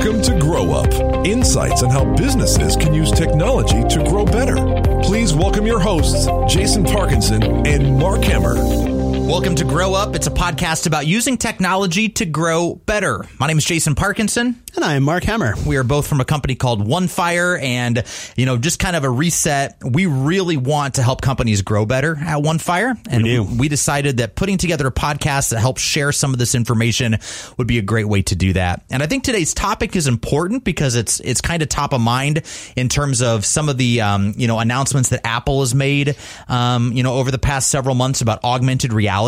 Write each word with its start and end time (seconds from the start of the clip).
Welcome 0.00 0.22
to 0.22 0.38
Grow 0.38 0.72
Up 0.72 1.26
Insights 1.26 1.82
on 1.82 1.90
how 1.90 2.06
businesses 2.14 2.74
can 2.74 2.94
use 2.94 3.10
technology 3.10 3.82
to 3.94 4.02
grow 4.08 4.24
better. 4.24 4.56
Please 5.02 5.34
welcome 5.34 5.66
your 5.66 5.78
hosts, 5.78 6.26
Jason 6.50 6.84
Parkinson 6.84 7.66
and 7.66 7.98
Mark 7.98 8.24
Hammer. 8.24 8.99
Welcome 9.30 9.54
to 9.54 9.64
Grow 9.64 9.94
Up. 9.94 10.16
It's 10.16 10.26
a 10.26 10.30
podcast 10.30 10.88
about 10.88 11.06
using 11.06 11.38
technology 11.38 12.08
to 12.08 12.26
grow 12.26 12.74
better. 12.74 13.24
My 13.38 13.46
name 13.46 13.58
is 13.58 13.64
Jason 13.64 13.94
Parkinson. 13.94 14.60
And 14.76 14.84
I 14.84 14.94
am 14.94 15.02
Mark 15.02 15.24
Hammer. 15.24 15.54
We 15.66 15.76
are 15.76 15.84
both 15.84 16.06
from 16.06 16.20
a 16.20 16.24
company 16.24 16.54
called 16.54 16.86
OneFire 16.86 17.60
and, 17.60 18.04
you 18.36 18.46
know, 18.46 18.56
just 18.56 18.78
kind 18.78 18.94
of 18.94 19.02
a 19.02 19.10
reset. 19.10 19.78
We 19.84 20.06
really 20.06 20.56
want 20.56 20.94
to 20.94 21.02
help 21.02 21.22
companies 21.22 21.62
grow 21.62 21.86
better 21.86 22.16
at 22.16 22.38
OneFire. 22.38 22.96
And 23.08 23.24
we, 23.24 23.40
we 23.40 23.68
decided 23.68 24.18
that 24.18 24.36
putting 24.36 24.58
together 24.58 24.86
a 24.86 24.92
podcast 24.92 25.50
that 25.50 25.58
helps 25.58 25.82
share 25.82 26.12
some 26.12 26.32
of 26.32 26.38
this 26.38 26.54
information 26.54 27.18
would 27.56 27.66
be 27.66 27.78
a 27.78 27.82
great 27.82 28.06
way 28.06 28.22
to 28.22 28.36
do 28.36 28.52
that. 28.52 28.84
And 28.90 29.02
I 29.02 29.06
think 29.06 29.24
today's 29.24 29.54
topic 29.54 29.96
is 29.96 30.06
important 30.06 30.62
because 30.62 30.94
it's, 30.94 31.18
it's 31.20 31.40
kind 31.40 31.62
of 31.62 31.68
top 31.68 31.92
of 31.92 32.00
mind 32.00 32.42
in 32.76 32.88
terms 32.88 33.22
of 33.22 33.44
some 33.44 33.68
of 33.68 33.76
the, 33.76 34.00
um, 34.02 34.34
you 34.36 34.46
know, 34.46 34.60
announcements 34.60 35.08
that 35.08 35.26
Apple 35.26 35.60
has 35.60 35.74
made, 35.74 36.16
um, 36.48 36.92
you 36.92 37.02
know, 37.02 37.14
over 37.14 37.30
the 37.30 37.38
past 37.38 37.70
several 37.70 37.96
months 37.96 38.20
about 38.20 38.42
augmented 38.44 38.92
reality. 38.92 39.19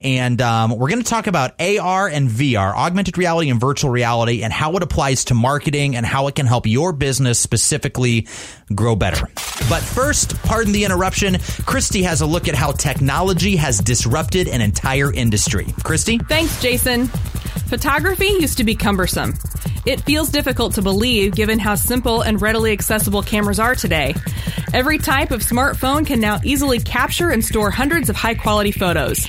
And 0.00 0.42
um, 0.42 0.76
we're 0.76 0.88
going 0.88 1.02
to 1.02 1.08
talk 1.08 1.26
about 1.26 1.60
AR 1.60 2.08
and 2.08 2.28
VR, 2.28 2.74
augmented 2.74 3.16
reality 3.16 3.48
and 3.50 3.58
virtual 3.58 3.90
reality, 3.90 4.42
and 4.42 4.52
how 4.52 4.76
it 4.76 4.82
applies 4.82 5.24
to 5.26 5.34
marketing 5.34 5.96
and 5.96 6.04
how 6.04 6.26
it 6.28 6.34
can 6.34 6.46
help 6.46 6.66
your 6.66 6.92
business 6.92 7.40
specifically 7.40 8.28
grow 8.74 8.94
better. 8.94 9.26
But 9.68 9.82
first, 9.82 10.36
pardon 10.42 10.72
the 10.72 10.84
interruption, 10.84 11.38
Christy 11.64 12.02
has 12.02 12.20
a 12.20 12.26
look 12.26 12.46
at 12.46 12.54
how 12.54 12.72
technology 12.72 13.56
has 13.56 13.78
disrupted 13.78 14.48
an 14.48 14.60
entire 14.60 15.12
industry. 15.12 15.66
Christy? 15.82 16.18
Thanks, 16.18 16.60
Jason. 16.60 17.08
Photography 17.66 18.26
used 18.26 18.58
to 18.58 18.64
be 18.64 18.76
cumbersome. 18.76 19.34
It 19.84 20.00
feels 20.02 20.30
difficult 20.30 20.74
to 20.74 20.82
believe 20.82 21.34
given 21.34 21.58
how 21.58 21.74
simple 21.74 22.22
and 22.22 22.40
readily 22.40 22.72
accessible 22.72 23.22
cameras 23.22 23.58
are 23.58 23.74
today. 23.74 24.14
Every 24.72 24.98
type 24.98 25.32
of 25.32 25.40
smartphone 25.40 26.06
can 26.06 26.20
now 26.20 26.40
easily 26.44 26.78
capture 26.78 27.30
and 27.30 27.44
store 27.44 27.72
hundreds 27.72 28.08
of 28.08 28.14
high 28.14 28.34
quality 28.34 28.70
photos. 28.70 29.26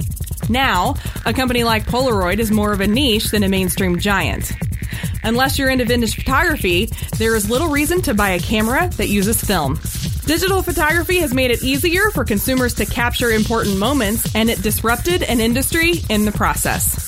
Now, 0.50 0.96
a 1.26 1.34
company 1.34 1.64
like 1.64 1.88
Polaroid 1.88 2.38
is 2.38 2.52
more 2.52 2.72
of 2.72 2.80
a 2.80 2.88
niche 2.88 3.32
than 3.32 3.44
a 3.44 3.50
mainstream 3.50 3.98
giant. 3.98 4.52
Unless 5.24 5.58
you're 5.58 5.72
into 5.72 5.86
vintage 5.86 6.16
photography, 6.16 6.86
there 7.18 7.36
is 7.36 7.50
little 7.50 7.70
reason 7.70 8.04
to 8.04 8.14
buy 8.14 8.30
a 8.30 8.40
camera 8.40 8.88
that 8.98 9.10
uses 9.10 9.42
film. 9.42 9.80
Digital 10.26 10.62
photography 10.62 11.18
has 11.20 11.34
made 11.34 11.50
it 11.50 11.64
easier 11.64 12.12
for 12.12 12.24
consumers 12.24 12.76
to 12.76 12.86
capture 12.86 13.32
important 13.32 13.78
moments, 13.78 14.36
and 14.36 14.50
it 14.50 14.62
disrupted 14.62 15.24
an 15.24 15.40
industry 15.40 16.04
in 16.10 16.26
the 16.26 16.32
process. 16.32 17.07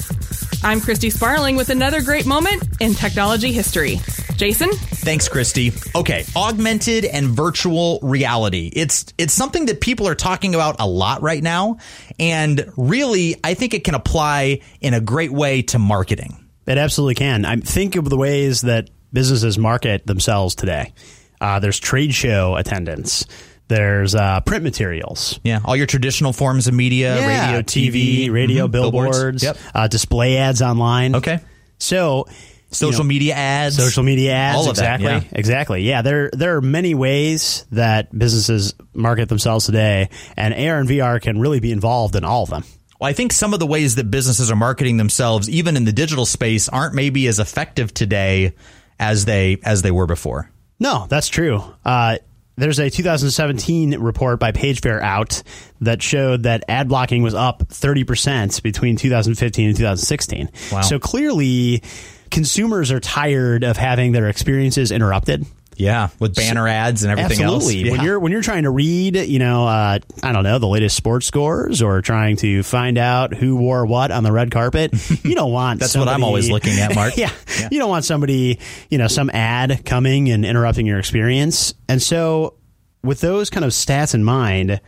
I'm 0.61 0.81
Christy 0.81 1.09
Sparling 1.09 1.55
with 1.55 1.69
another 1.69 2.01
great 2.01 2.25
moment 2.25 2.61
in 2.81 2.93
technology 2.93 3.53
history. 3.53 4.01
Jason? 4.35 4.69
Thanks, 4.71 5.29
Christy. 5.29 5.71
Okay, 5.95 6.25
augmented 6.35 7.05
and 7.05 7.27
virtual 7.27 7.99
reality. 8.01 8.69
It's 8.73 9.05
it's 9.17 9.33
something 9.33 9.67
that 9.67 9.79
people 9.79 10.05
are 10.07 10.15
talking 10.15 10.55
about 10.55 10.75
a 10.79 10.87
lot 10.87 11.21
right 11.21 11.41
now, 11.41 11.77
and 12.19 12.71
really, 12.75 13.37
I 13.41 13.53
think 13.53 13.73
it 13.73 13.85
can 13.85 13.95
apply 13.95 14.59
in 14.81 14.93
a 14.93 14.99
great 14.99 15.31
way 15.31 15.61
to 15.63 15.79
marketing. 15.79 16.45
It 16.67 16.77
absolutely 16.77 17.15
can. 17.15 17.45
I 17.45 17.55
think 17.57 17.95
of 17.95 18.09
the 18.09 18.17
ways 18.17 18.61
that 18.61 18.89
businesses 19.13 19.57
market 19.57 20.05
themselves 20.05 20.55
today. 20.55 20.93
Uh, 21.39 21.59
there's 21.59 21.79
trade 21.79 22.13
show 22.13 22.57
attendance. 22.57 23.25
There's 23.69 24.15
uh, 24.15 24.41
print 24.41 24.63
materials. 24.63 25.39
Yeah, 25.43 25.59
all 25.63 25.75
your 25.75 25.85
traditional 25.85 26.33
forms 26.33 26.67
of 26.67 26.73
media, 26.73 27.15
Yeah, 27.15 27.47
radio, 27.47 27.61
TV, 27.61 28.29
radio, 28.31 28.67
mhm, 28.67 28.71
billboards, 28.71 29.43
Yep. 29.43 29.57
uh, 29.73 29.87
display 29.87 30.37
ads 30.37 30.61
online. 30.61 31.15
Okay. 31.15 31.39
So 31.77 32.25
Social 32.71 32.99
you 32.99 33.03
know, 33.05 33.07
media 33.07 33.33
ads. 33.35 33.75
social 33.77 34.03
media 34.03 34.33
ads, 34.33 34.57
All 34.57 34.69
of 34.69 34.75
that, 34.75 34.99
exactly, 34.99 35.29
yeah. 35.31 35.37
exactly. 35.39 35.81
Yeah, 35.83 36.01
there 36.03 36.29
there 36.33 36.55
are 36.57 36.61
many 36.61 36.93
ways 36.93 37.65
that 37.71 38.15
businesses 38.15 38.73
market 38.93 39.29
themselves 39.29 39.65
today, 39.65 40.09
and 40.35 40.53
AR 40.53 40.79
and 40.79 40.87
VR 40.89 41.19
can 41.21 41.39
really 41.39 41.59
be 41.59 41.71
involved 41.71 42.15
in 42.15 42.23
all 42.23 42.43
of 42.43 42.49
them. 42.49 42.63
Well, 42.99 43.09
I 43.09 43.13
think 43.13 43.31
some 43.33 43.53
of 43.53 43.59
the 43.59 43.65
ways 43.65 43.95
that 43.95 44.11
businesses 44.11 44.51
are 44.51 44.55
marketing 44.55 44.97
themselves, 44.97 45.49
even 45.49 45.77
in 45.77 45.85
the 45.85 45.93
digital 45.93 46.25
space, 46.25 46.67
aren't 46.69 46.93
maybe 46.93 47.27
as 47.27 47.39
effective 47.39 47.93
today 47.93 48.53
as 48.99 49.25
they 49.25 49.57
as 49.63 49.81
they 49.81 49.91
were 49.91 50.05
before. 50.05 50.51
No, 50.79 51.07
that's 51.09 51.27
true. 51.29 51.63
Uh, 51.85 52.17
there's 52.59 52.79
a 52.79 52.89
2017 52.89 53.99
report 53.99 54.39
by 54.39 54.51
PageFair 54.51 55.01
out 55.01 55.41
that 55.81 56.01
showed 56.01 56.43
that 56.43 56.63
ad 56.67 56.89
blocking 56.89 57.23
was 57.23 57.33
up 57.33 57.59
30% 57.69 58.61
between 58.61 58.95
2015 58.95 59.67
and 59.67 59.77
2016. 59.77 60.49
Wow. 60.71 60.81
So 60.81 60.99
clearly, 60.99 61.81
consumers 62.29 62.91
are 62.91 62.99
tired 62.99 63.63
of 63.63 63.77
having 63.77 64.11
their 64.11 64.27
experiences 64.27 64.91
interrupted. 64.91 65.45
Yeah, 65.79 66.09
with 66.19 66.35
banner 66.35 66.67
ads 66.67 67.03
and 67.03 67.11
everything 67.17 67.41
Absolutely. 67.43 67.83
else. 67.83 67.91
When 67.91 67.99
Yeah. 68.01 68.03
you're 68.05 68.19
when 68.19 68.31
you're 68.33 68.41
trying 68.41 68.63
to 68.63 68.69
read, 68.69 69.15
you 69.15 69.39
know, 69.39 69.65
uh, 69.65 69.99
I 70.21 70.31
don't 70.33 70.43
know, 70.43 70.59
the 70.59 70.67
latest 70.67 70.97
sports 70.97 71.25
scores 71.25 71.81
or 71.81 72.01
trying 72.01 72.35
to 72.37 72.63
find 72.63 72.97
out 72.97 73.33
who 73.33 73.55
wore 73.55 73.85
what 73.85 74.11
on 74.11 74.23
the 74.23 74.31
red 74.33 74.51
carpet, 74.51 74.91
you 75.23 75.35
don't 75.35 75.53
want. 75.53 75.79
That's 75.79 75.95
what 75.95 76.09
I'm 76.09 76.23
always 76.25 76.49
looking 76.51 76.77
at, 76.79 76.93
Mark. 76.95 77.13
yeah. 77.17 77.31
Yeah. 77.59 77.69
You 77.71 77.79
don't 77.79 77.89
want 77.89 78.03
somebody, 78.03 78.59
you 78.89 78.97
know, 78.97 79.07
some 79.07 79.29
ad 79.29 79.85
coming 79.85 80.29
and 80.29 80.45
interrupting 80.45 80.85
your 80.85 80.99
experience. 80.99 81.73
And 81.87 82.01
so, 82.01 82.55
with 83.01 83.21
those 83.21 83.49
kind 83.49 83.63
of 83.63 83.71
stats 83.71 84.13
in 84.13 84.21
mind, 84.25 84.81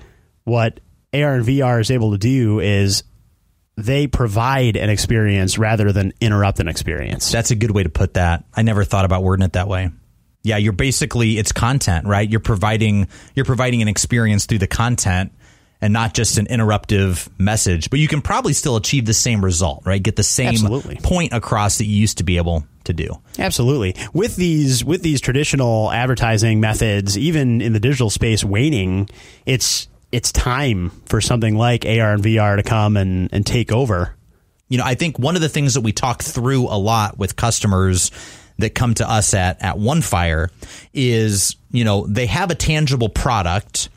what 0.44 0.82
AR 1.14 1.36
and 1.36 1.46
VR 1.46 1.80
is 1.80 1.90
able 1.90 2.12
to 2.12 2.18
do 2.18 2.60
is 2.60 3.04
they 3.78 4.08
provide 4.08 4.76
an 4.76 4.90
experience 4.90 5.58
rather 5.58 5.94
than 5.94 6.12
interrupt 6.20 6.60
an 6.60 6.68
experience. 6.68 7.32
That's 7.32 7.52
a 7.52 7.56
good 7.56 7.72
way 7.72 7.84
to 7.84 7.90
put 7.90 8.16
that. 8.16 8.44
I 8.54 8.64
never 8.64 8.84
thought 8.84 9.06
about 9.06 9.24
wording 9.24 9.46
it 9.46 9.54
that 9.54 9.70
way. 9.70 9.90
Yeah, 10.44 10.58
you're 10.58 10.74
basically 10.74 11.38
it's 11.38 11.52
content, 11.52 12.08
right? 12.08 12.30
You're 12.30 12.40
providing 12.40 13.08
you're 13.36 13.46
providing 13.46 13.82
an 13.82 13.88
experience 13.88 14.46
through 14.46 14.60
the 14.60 14.68
content 14.68 15.32
and 15.82 15.94
not 15.94 16.14
just 16.14 16.38
an 16.38 16.46
interruptive 16.46 17.28
message. 17.40 17.90
But 17.90 18.00
you 18.00 18.08
can 18.08 18.22
probably 18.22 18.54
still 18.54 18.76
achieve 18.76 19.06
the 19.06 19.14
same 19.14 19.44
result, 19.44 19.84
right? 19.86 20.02
Get 20.02 20.16
the 20.16 20.24
same 20.24 20.50
Absolutely. 20.50 20.98
point 21.02 21.34
across 21.34 21.80
that 21.80 21.86
you 21.86 21.96
used 21.96 22.20
to 22.20 22.24
be 22.24 22.38
able 22.38 22.66
to 22.84 22.94
do. 22.94 23.10
Absolutely. 23.40 23.96
With 24.14 24.36
these 24.36 24.84
with 24.84 25.02
these 25.04 25.22
traditional 25.22 25.92
advertising 25.92 26.60
methods, 26.60 27.18
even 27.18 27.62
in 27.62 27.74
the 27.74 27.80
digital 27.80 28.10
space 28.10 28.44
waning, 28.44 29.10
it's 29.46 29.88
it's 30.12 30.32
time 30.32 30.90
for 31.06 31.22
something 31.22 31.56
like 31.56 31.86
AR 31.86 32.14
and 32.14 32.24
VR 32.24 32.58
to 32.58 32.64
come 32.64 32.98
and, 32.98 33.30
and 33.32 33.46
take 33.46 33.72
over. 33.72 34.16
you 34.68 34.78
know, 34.78 34.84
I 34.86 34.96
think 34.96 35.18
one 35.20 35.36
of 35.36 35.42
the 35.42 35.50
things 35.50 35.76
that 35.76 35.82
we 35.82 35.92
talk 35.94 36.22
through 36.22 36.68
a 36.68 36.78
lot 36.78 37.18
with 37.18 37.36
customers 37.36 38.12
that 38.60 38.76
come 38.76 38.94
to 38.96 39.10
us 39.10 39.34
at 39.34 39.62
at 39.62 39.78
OneFire 39.78 40.50
is, 40.94 41.56
you 41.72 41.84
know, 41.84 42.06
they 42.08 42.26
have 42.28 42.52
a 42.52 42.56
tangible 42.56 43.10
product 43.10 43.90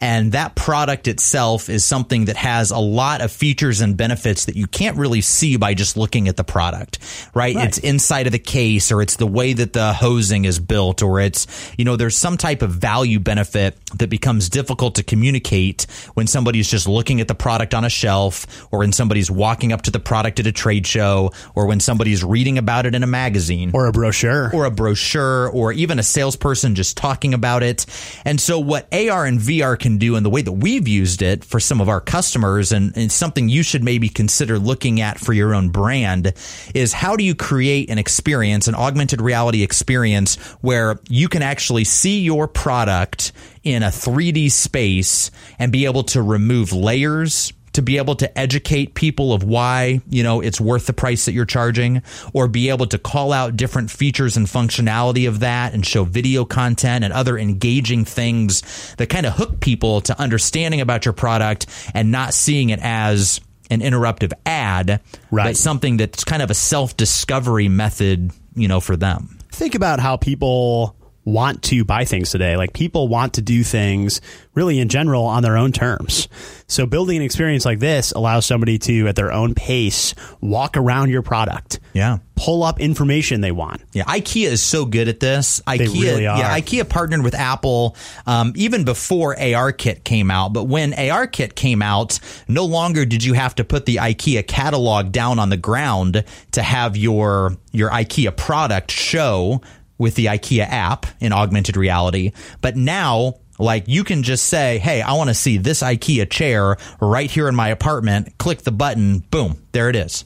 and 0.00 0.32
that 0.32 0.54
product 0.54 1.08
itself 1.08 1.68
is 1.68 1.84
something 1.84 2.26
that 2.26 2.36
has 2.36 2.70
a 2.70 2.78
lot 2.78 3.20
of 3.22 3.32
features 3.32 3.80
and 3.80 3.96
benefits 3.96 4.44
that 4.44 4.56
you 4.56 4.66
can't 4.66 4.96
really 4.98 5.20
see 5.22 5.56
by 5.56 5.72
just 5.74 5.96
looking 5.96 6.28
at 6.28 6.36
the 6.36 6.44
product, 6.44 6.98
right? 7.34 7.56
It's 7.56 7.78
inside 7.78 8.26
of 8.26 8.32
the 8.32 8.38
case 8.38 8.92
or 8.92 9.00
it's 9.00 9.16
the 9.16 9.26
way 9.26 9.54
that 9.54 9.72
the 9.72 9.92
hosing 9.94 10.44
is 10.44 10.58
built 10.60 11.02
or 11.02 11.18
it's, 11.20 11.46
you 11.78 11.84
know, 11.84 11.96
there's 11.96 12.16
some 12.16 12.36
type 12.36 12.60
of 12.62 12.70
value 12.72 13.18
benefit 13.18 13.76
that 13.96 14.10
becomes 14.10 14.48
difficult 14.50 14.96
to 14.96 15.02
communicate 15.02 15.86
when 16.14 16.26
somebody's 16.26 16.70
just 16.70 16.86
looking 16.86 17.20
at 17.20 17.28
the 17.28 17.34
product 17.34 17.72
on 17.72 17.84
a 17.84 17.88
shelf 17.90 18.46
or 18.70 18.80
when 18.80 18.92
somebody's 18.92 19.30
walking 19.30 19.72
up 19.72 19.82
to 19.82 19.90
the 19.90 20.00
product 20.00 20.38
at 20.40 20.46
a 20.46 20.52
trade 20.52 20.86
show 20.86 21.30
or 21.54 21.66
when 21.66 21.80
somebody's 21.80 22.22
reading 22.22 22.58
about 22.58 22.84
it 22.86 22.94
in 22.94 23.02
a 23.02 23.06
magazine 23.06 23.70
Or 23.72 23.86
a 23.86 23.92
brochure. 23.92 24.50
or 24.54 24.66
a 24.66 24.70
brochure 24.70 25.48
or 25.50 25.72
even 25.72 25.98
a 25.98 26.02
salesperson 26.02 26.74
just 26.74 26.96
talking 26.96 27.32
about 27.34 27.62
it. 27.62 27.86
And 28.24 28.38
so 28.40 28.58
what 28.60 28.92
AR 28.92 29.24
and 29.24 29.38
VR 29.40 29.78
can 29.86 29.98
do 29.98 30.16
and 30.16 30.26
the 30.26 30.30
way 30.30 30.42
that 30.42 30.50
we've 30.50 30.88
used 30.88 31.22
it 31.22 31.44
for 31.44 31.60
some 31.60 31.80
of 31.80 31.88
our 31.88 32.00
customers. 32.00 32.72
And, 32.72 32.96
and 32.96 33.12
something 33.12 33.48
you 33.48 33.62
should 33.62 33.84
maybe 33.84 34.08
consider 34.08 34.58
looking 34.58 35.00
at 35.00 35.20
for 35.20 35.32
your 35.32 35.54
own 35.54 35.68
brand 35.68 36.32
is 36.74 36.92
how 36.92 37.14
do 37.14 37.22
you 37.22 37.36
create 37.36 37.88
an 37.88 37.96
experience, 37.96 38.66
an 38.66 38.74
augmented 38.74 39.20
reality 39.20 39.62
experience 39.62 40.34
where 40.60 40.98
you 41.08 41.28
can 41.28 41.42
actually 41.42 41.84
see 41.84 42.20
your 42.20 42.48
product 42.48 43.30
in 43.62 43.84
a 43.84 43.88
3D 43.88 44.50
space 44.50 45.30
and 45.56 45.70
be 45.70 45.84
able 45.84 46.02
to 46.02 46.20
remove 46.20 46.72
layers 46.72 47.52
to 47.76 47.82
be 47.82 47.98
able 47.98 48.14
to 48.16 48.38
educate 48.38 48.94
people 48.94 49.32
of 49.34 49.42
why, 49.44 50.00
you 50.08 50.22
know, 50.22 50.40
it's 50.40 50.58
worth 50.58 50.86
the 50.86 50.92
price 50.94 51.26
that 51.26 51.32
you're 51.32 51.44
charging 51.44 52.02
or 52.32 52.48
be 52.48 52.70
able 52.70 52.86
to 52.86 52.98
call 52.98 53.32
out 53.34 53.54
different 53.54 53.90
features 53.90 54.34
and 54.36 54.46
functionality 54.46 55.28
of 55.28 55.40
that 55.40 55.74
and 55.74 55.84
show 55.86 56.02
video 56.04 56.46
content 56.46 57.04
and 57.04 57.12
other 57.12 57.36
engaging 57.36 58.06
things 58.06 58.94
that 58.96 59.08
kind 59.10 59.26
of 59.26 59.34
hook 59.34 59.60
people 59.60 60.00
to 60.00 60.18
understanding 60.18 60.80
about 60.80 61.04
your 61.04 61.12
product 61.12 61.66
and 61.92 62.10
not 62.10 62.32
seeing 62.32 62.70
it 62.70 62.80
as 62.82 63.42
an 63.68 63.80
interruptive 63.80 64.32
ad, 64.46 65.00
Right. 65.30 65.44
but 65.44 65.56
something 65.58 65.98
that's 65.98 66.24
kind 66.24 66.40
of 66.40 66.50
a 66.50 66.54
self-discovery 66.54 67.68
method, 67.68 68.30
you 68.54 68.68
know, 68.68 68.80
for 68.80 68.96
them. 68.96 69.38
Think 69.52 69.74
about 69.74 70.00
how 70.00 70.16
people 70.16 70.95
want 71.26 71.60
to 71.64 71.84
buy 71.84 72.04
things 72.04 72.30
today. 72.30 72.56
Like 72.56 72.72
people 72.72 73.08
want 73.08 73.34
to 73.34 73.42
do 73.42 73.64
things 73.64 74.20
really 74.54 74.78
in 74.78 74.88
general 74.88 75.24
on 75.24 75.42
their 75.42 75.56
own 75.58 75.72
terms. 75.72 76.28
So 76.68 76.86
building 76.86 77.18
an 77.18 77.22
experience 77.22 77.64
like 77.64 77.80
this 77.80 78.12
allows 78.12 78.46
somebody 78.46 78.78
to 78.78 79.08
at 79.08 79.16
their 79.16 79.32
own 79.32 79.54
pace 79.54 80.14
walk 80.40 80.76
around 80.76 81.10
your 81.10 81.22
product. 81.22 81.80
Yeah. 81.92 82.18
pull 82.36 82.62
up 82.62 82.78
information 82.80 83.40
they 83.40 83.52
want. 83.52 83.82
Yeah, 83.92 84.04
IKEA 84.04 84.48
is 84.48 84.62
so 84.62 84.84
good 84.84 85.08
at 85.08 85.18
this. 85.18 85.60
IKEA, 85.66 86.02
really 86.02 86.26
are. 86.26 86.38
yeah, 86.38 86.58
IKEA 86.58 86.88
partnered 86.88 87.24
with 87.24 87.34
Apple 87.34 87.96
um, 88.26 88.52
even 88.54 88.84
before 88.84 89.34
ARKit 89.34 90.04
came 90.04 90.30
out. 90.30 90.52
But 90.52 90.64
when 90.64 90.92
ARKit 90.92 91.54
came 91.54 91.82
out, 91.82 92.20
no 92.48 92.66
longer 92.66 93.04
did 93.04 93.24
you 93.24 93.32
have 93.32 93.54
to 93.56 93.64
put 93.64 93.86
the 93.86 93.96
IKEA 93.96 94.46
catalog 94.46 95.10
down 95.10 95.38
on 95.38 95.48
the 95.48 95.56
ground 95.56 96.24
to 96.52 96.62
have 96.62 96.96
your 96.96 97.56
your 97.72 97.90
IKEA 97.90 98.36
product 98.36 98.90
show 98.90 99.60
with 99.98 100.14
the 100.14 100.26
IKEA 100.26 100.66
app 100.68 101.06
in 101.20 101.32
augmented 101.32 101.76
reality. 101.76 102.32
But 102.60 102.76
now 102.76 103.36
like 103.58 103.84
you 103.86 104.04
can 104.04 104.22
just 104.22 104.46
say, 104.46 104.78
"Hey, 104.78 105.02
I 105.02 105.14
want 105.14 105.28
to 105.28 105.34
see 105.34 105.56
this 105.58 105.82
IKEA 105.82 106.28
chair 106.28 106.76
right 107.00 107.30
here 107.30 107.48
in 107.48 107.54
my 107.54 107.68
apartment." 107.68 108.38
Click 108.38 108.62
the 108.62 108.72
button, 108.72 109.20
boom, 109.30 109.62
there 109.72 109.88
it 109.88 109.96
is. 109.96 110.24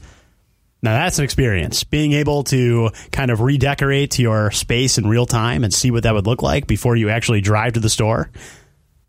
Now 0.83 0.95
that's 0.95 1.19
an 1.19 1.25
experience. 1.25 1.85
Being 1.85 2.13
able 2.13 2.45
to 2.45 2.91
kind 3.13 3.31
of 3.31 3.41
redecorate 3.41 4.19
your 4.19 4.51
space 4.51 4.99
in 4.99 5.07
real 5.07 5.27
time 5.27 5.63
and 5.63 5.73
see 5.73 5.91
what 5.91 6.05
that 6.05 6.15
would 6.15 6.27
look 6.27 6.43
like 6.43 6.67
before 6.67 6.97
you 6.97 7.11
actually 7.11 7.41
drive 7.41 7.75
to 7.75 7.81
the 7.81 7.91
store. 7.91 8.31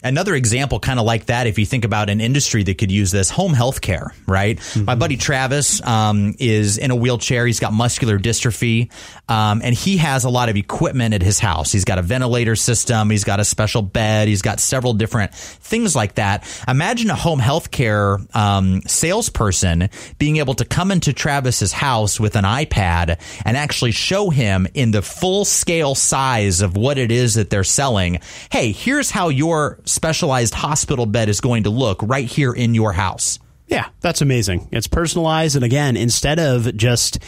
Another 0.04 0.34
example, 0.34 0.80
kind 0.80 1.00
of 1.00 1.06
like 1.06 1.28
that, 1.28 1.46
if 1.46 1.60
you 1.60 1.66
think 1.66 1.86
about 1.86 2.10
an 2.10 2.22
industry 2.22 2.64
that 2.64 2.80
could 2.80 2.92
use 2.92 3.12
this, 3.12 3.30
home 3.30 3.54
health 3.54 3.82
care, 3.82 4.14
right? 4.26 4.58
Mm-hmm. 4.58 4.86
My 4.86 4.96
buddy 4.96 5.16
Travis 5.16 5.80
um, 5.86 6.34
is 6.40 6.80
in 6.80 6.90
a 6.90 6.96
wheelchair. 6.96 7.46
He's 7.46 7.60
got 7.60 7.72
muscular 7.72 8.18
dystrophy, 8.18 8.92
um, 9.30 9.62
and 9.64 9.76
he 9.76 9.98
has 9.98 10.24
a 10.24 10.30
lot 10.30 10.50
of 10.50 10.56
equipment 10.56 11.14
at 11.14 11.22
his 11.22 11.38
house. 11.38 11.72
He's 11.72 11.86
got 11.86 12.00
a 12.00 12.02
ventilator 12.02 12.56
system. 12.56 13.12
He's 13.12 13.24
got 13.24 13.40
a 13.40 13.46
special 13.46 13.84
bed. 13.84 14.28
He's 14.28 14.42
got 14.42 14.60
several 14.60 14.94
different 14.94 15.36
things 15.36 15.96
like 15.96 16.16
that. 16.16 16.48
Imagine 16.68 17.12
a 17.12 17.16
home 17.16 17.40
health 17.40 17.70
care 17.70 18.18
um, 18.34 18.82
salesperson 18.88 19.90
being 20.18 20.38
able 20.38 20.56
to 20.56 20.66
come 20.66 20.92
into 20.92 21.14
Travis's 21.14 21.74
house 21.74 22.20
with 22.20 22.36
an 22.36 22.44
iPad 22.44 23.20
and 23.46 23.56
actually 23.56 23.92
show 23.92 24.32
him 24.32 24.68
in 24.74 24.90
the 24.90 25.04
full 25.04 25.46
scale 25.46 25.94
size 25.94 26.62
of 26.62 26.76
what 26.76 26.98
it 26.98 27.12
is 27.12 27.36
that 27.36 27.52
they're 27.52 27.64
selling. 27.64 28.20
Hey, 28.52 28.72
here's 28.72 29.12
how 29.12 29.30
your 29.30 29.80
specialized 29.92 30.54
hospital 30.54 31.06
bed 31.06 31.30
is 31.30 31.42
going 31.42 31.64
to 31.64 31.70
look 31.70 32.02
right 32.02 32.26
here 32.26 32.54
in 32.54 32.74
your 32.74 32.94
house. 32.94 33.40
Yeah, 33.68 33.88
that's 34.02 34.22
amazing. 34.22 34.68
It's 34.72 34.88
personalized. 34.88 35.56
And 35.56 35.64
again, 35.64 35.96
instead 35.96 36.40
of 36.40 36.76
just 36.76 37.20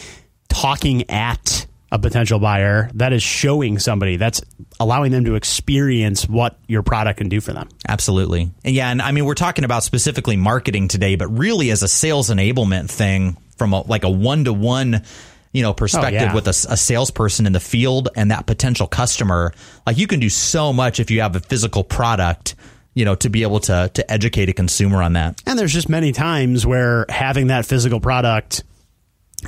talking 0.50 1.10
at 1.10 1.66
a 1.92 2.00
potential 2.00 2.40
buyer, 2.40 2.90
that 2.96 3.14
is 3.14 3.22
showing 3.24 3.80
somebody, 3.80 4.18
that's 4.18 4.42
allowing 4.80 5.12
them 5.12 5.26
to 5.26 5.36
experience 5.36 6.28
what 6.28 6.58
your 6.68 6.82
product 6.82 7.20
can 7.20 7.30
do 7.30 7.40
for 7.40 7.54
them. 7.54 7.70
Absolutely. 7.88 8.52
And 8.66 8.76
yeah, 8.76 8.90
and 8.90 9.02
I 9.02 9.12
mean, 9.12 9.26
we're 9.26 9.36
talking 9.36 9.64
about 9.64 9.84
specifically 9.84 10.36
marketing 10.36 10.88
today, 10.88 11.16
but 11.16 11.28
really 11.28 11.70
as 11.70 11.84
a 11.84 11.88
sales 11.88 12.30
enablement 12.30 12.90
thing 12.90 13.38
from 13.58 13.74
a, 13.74 13.82
like 13.82 14.04
a 14.04 14.10
one 14.10 14.46
to 14.46 14.54
one 14.54 15.04
you 15.54 15.62
know 15.62 15.74
perspective 15.74 16.22
oh, 16.22 16.26
yeah. 16.26 16.34
with 16.34 16.48
a, 16.48 16.56
a, 16.70 16.78
salesperson 16.78 17.46
in 17.46 17.54
the 17.54 17.60
field 17.60 18.10
and 18.16 18.32
that 18.32 18.46
potential 18.46 18.88
customer 18.88 19.54
like 19.88 19.98
you 19.98 20.08
can 20.08 20.20
do 20.20 20.30
so 20.30 20.74
much 20.74 21.00
if 21.00 21.12
you 21.12 21.22
have 21.22 21.36
a 21.36 21.40
physical 21.40 21.84
product 21.84 22.56
you 22.94 23.06
know 23.06 23.16
to 23.16 23.30
be 23.30 23.44
able 23.44 23.60
to 23.60 23.90
to 23.94 24.12
educate 24.12 24.50
a 24.50 24.54
consumer 24.54 25.02
on 25.02 25.14
that. 25.14 25.42
And 25.46 25.58
there's 25.58 25.74
just 25.74 25.90
many 25.90 26.12
times 26.12 26.66
where 26.66 27.06
having 27.10 27.48
that 27.48 27.66
physical 27.66 28.00
product 28.00 28.64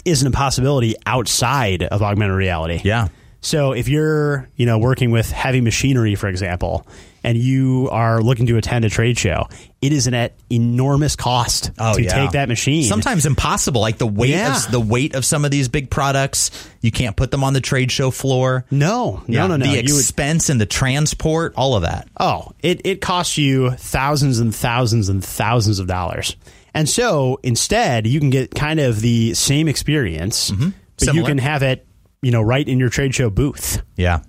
isn't 0.04 0.28
a 0.28 0.32
possibility 0.32 0.96
outside 1.06 1.84
of 1.84 2.02
augmented 2.02 2.36
reality. 2.36 2.82
Yeah. 2.84 3.08
So 3.42 3.74
if 3.74 3.88
you're, 3.88 4.50
you 4.56 4.66
know, 4.66 4.80
working 4.80 5.12
with 5.12 5.30
heavy 5.32 5.62
machinery, 5.62 6.16
for 6.16 6.28
example, 6.28 6.86
and 7.26 7.40
you 7.40 7.90
are 7.92 8.22
looking 8.22 8.46
to 8.46 8.58
attend 8.58 8.86
a 8.86 8.90
trade 8.90 9.18
show, 9.18 9.50
it 9.82 9.92
is 9.92 10.06
an 10.06 10.30
enormous 10.52 11.16
cost 11.16 11.72
oh, 11.80 11.96
to 11.96 12.04
yeah. 12.04 12.14
take 12.14 12.32
that 12.32 12.48
machine. 12.48 12.84
Sometimes 12.84 13.26
impossible. 13.26 13.82
Like 13.82 13.98
the 13.98 14.06
weight 14.06 14.30
yeah. 14.30 14.56
of 14.56 14.72
the 14.72 14.80
weight 14.80 15.16
of 15.16 15.26
some 15.26 15.44
of 15.44 15.50
these 15.50 15.68
big 15.68 15.90
products, 15.90 16.70
you 16.82 16.92
can't 16.92 17.16
put 17.16 17.32
them 17.32 17.44
on 17.44 17.54
the 17.54 17.62
trade 17.62 17.92
show 17.92 18.12
floor. 18.12 18.64
No, 18.70 19.24
no, 19.28 19.42
yeah. 19.42 19.48
no, 19.48 19.58
no. 19.58 19.66
The 19.66 19.80
expense 19.80 20.48
would, 20.48 20.54
and 20.54 20.62
the 20.62 20.68
transport, 20.68 21.56
all 21.58 21.76
of 21.76 21.82
that. 21.82 22.08
Oh, 22.20 22.52
it 22.62 22.82
it 22.86 23.02
costs 23.02 23.40
you 23.40 23.72
thousands 23.72 24.38
and 24.38 24.54
thousands 24.54 25.10
and 25.10 25.26
thousands 25.26 25.80
of 25.80 25.88
dollars. 25.88 26.38
And 26.76 26.88
so 26.88 27.40
instead, 27.42 28.06
you 28.06 28.20
can 28.20 28.30
get 28.30 28.54
kind 28.54 28.80
of 28.80 29.02
the 29.02 29.34
same 29.34 29.68
experience, 29.68 30.52
mm-hmm. 30.52 30.70
but 30.98 31.06
Similar. 31.06 31.22
you 31.22 31.26
can 31.26 31.38
have 31.40 31.64
it 31.64 31.88
you 32.22 32.32
know, 32.32 32.42
right 32.42 32.68
in 32.68 32.80
your 32.80 32.90
trade 32.90 33.14
show 33.14 33.30
booth. 33.30 33.84
Yeah. 33.96 34.22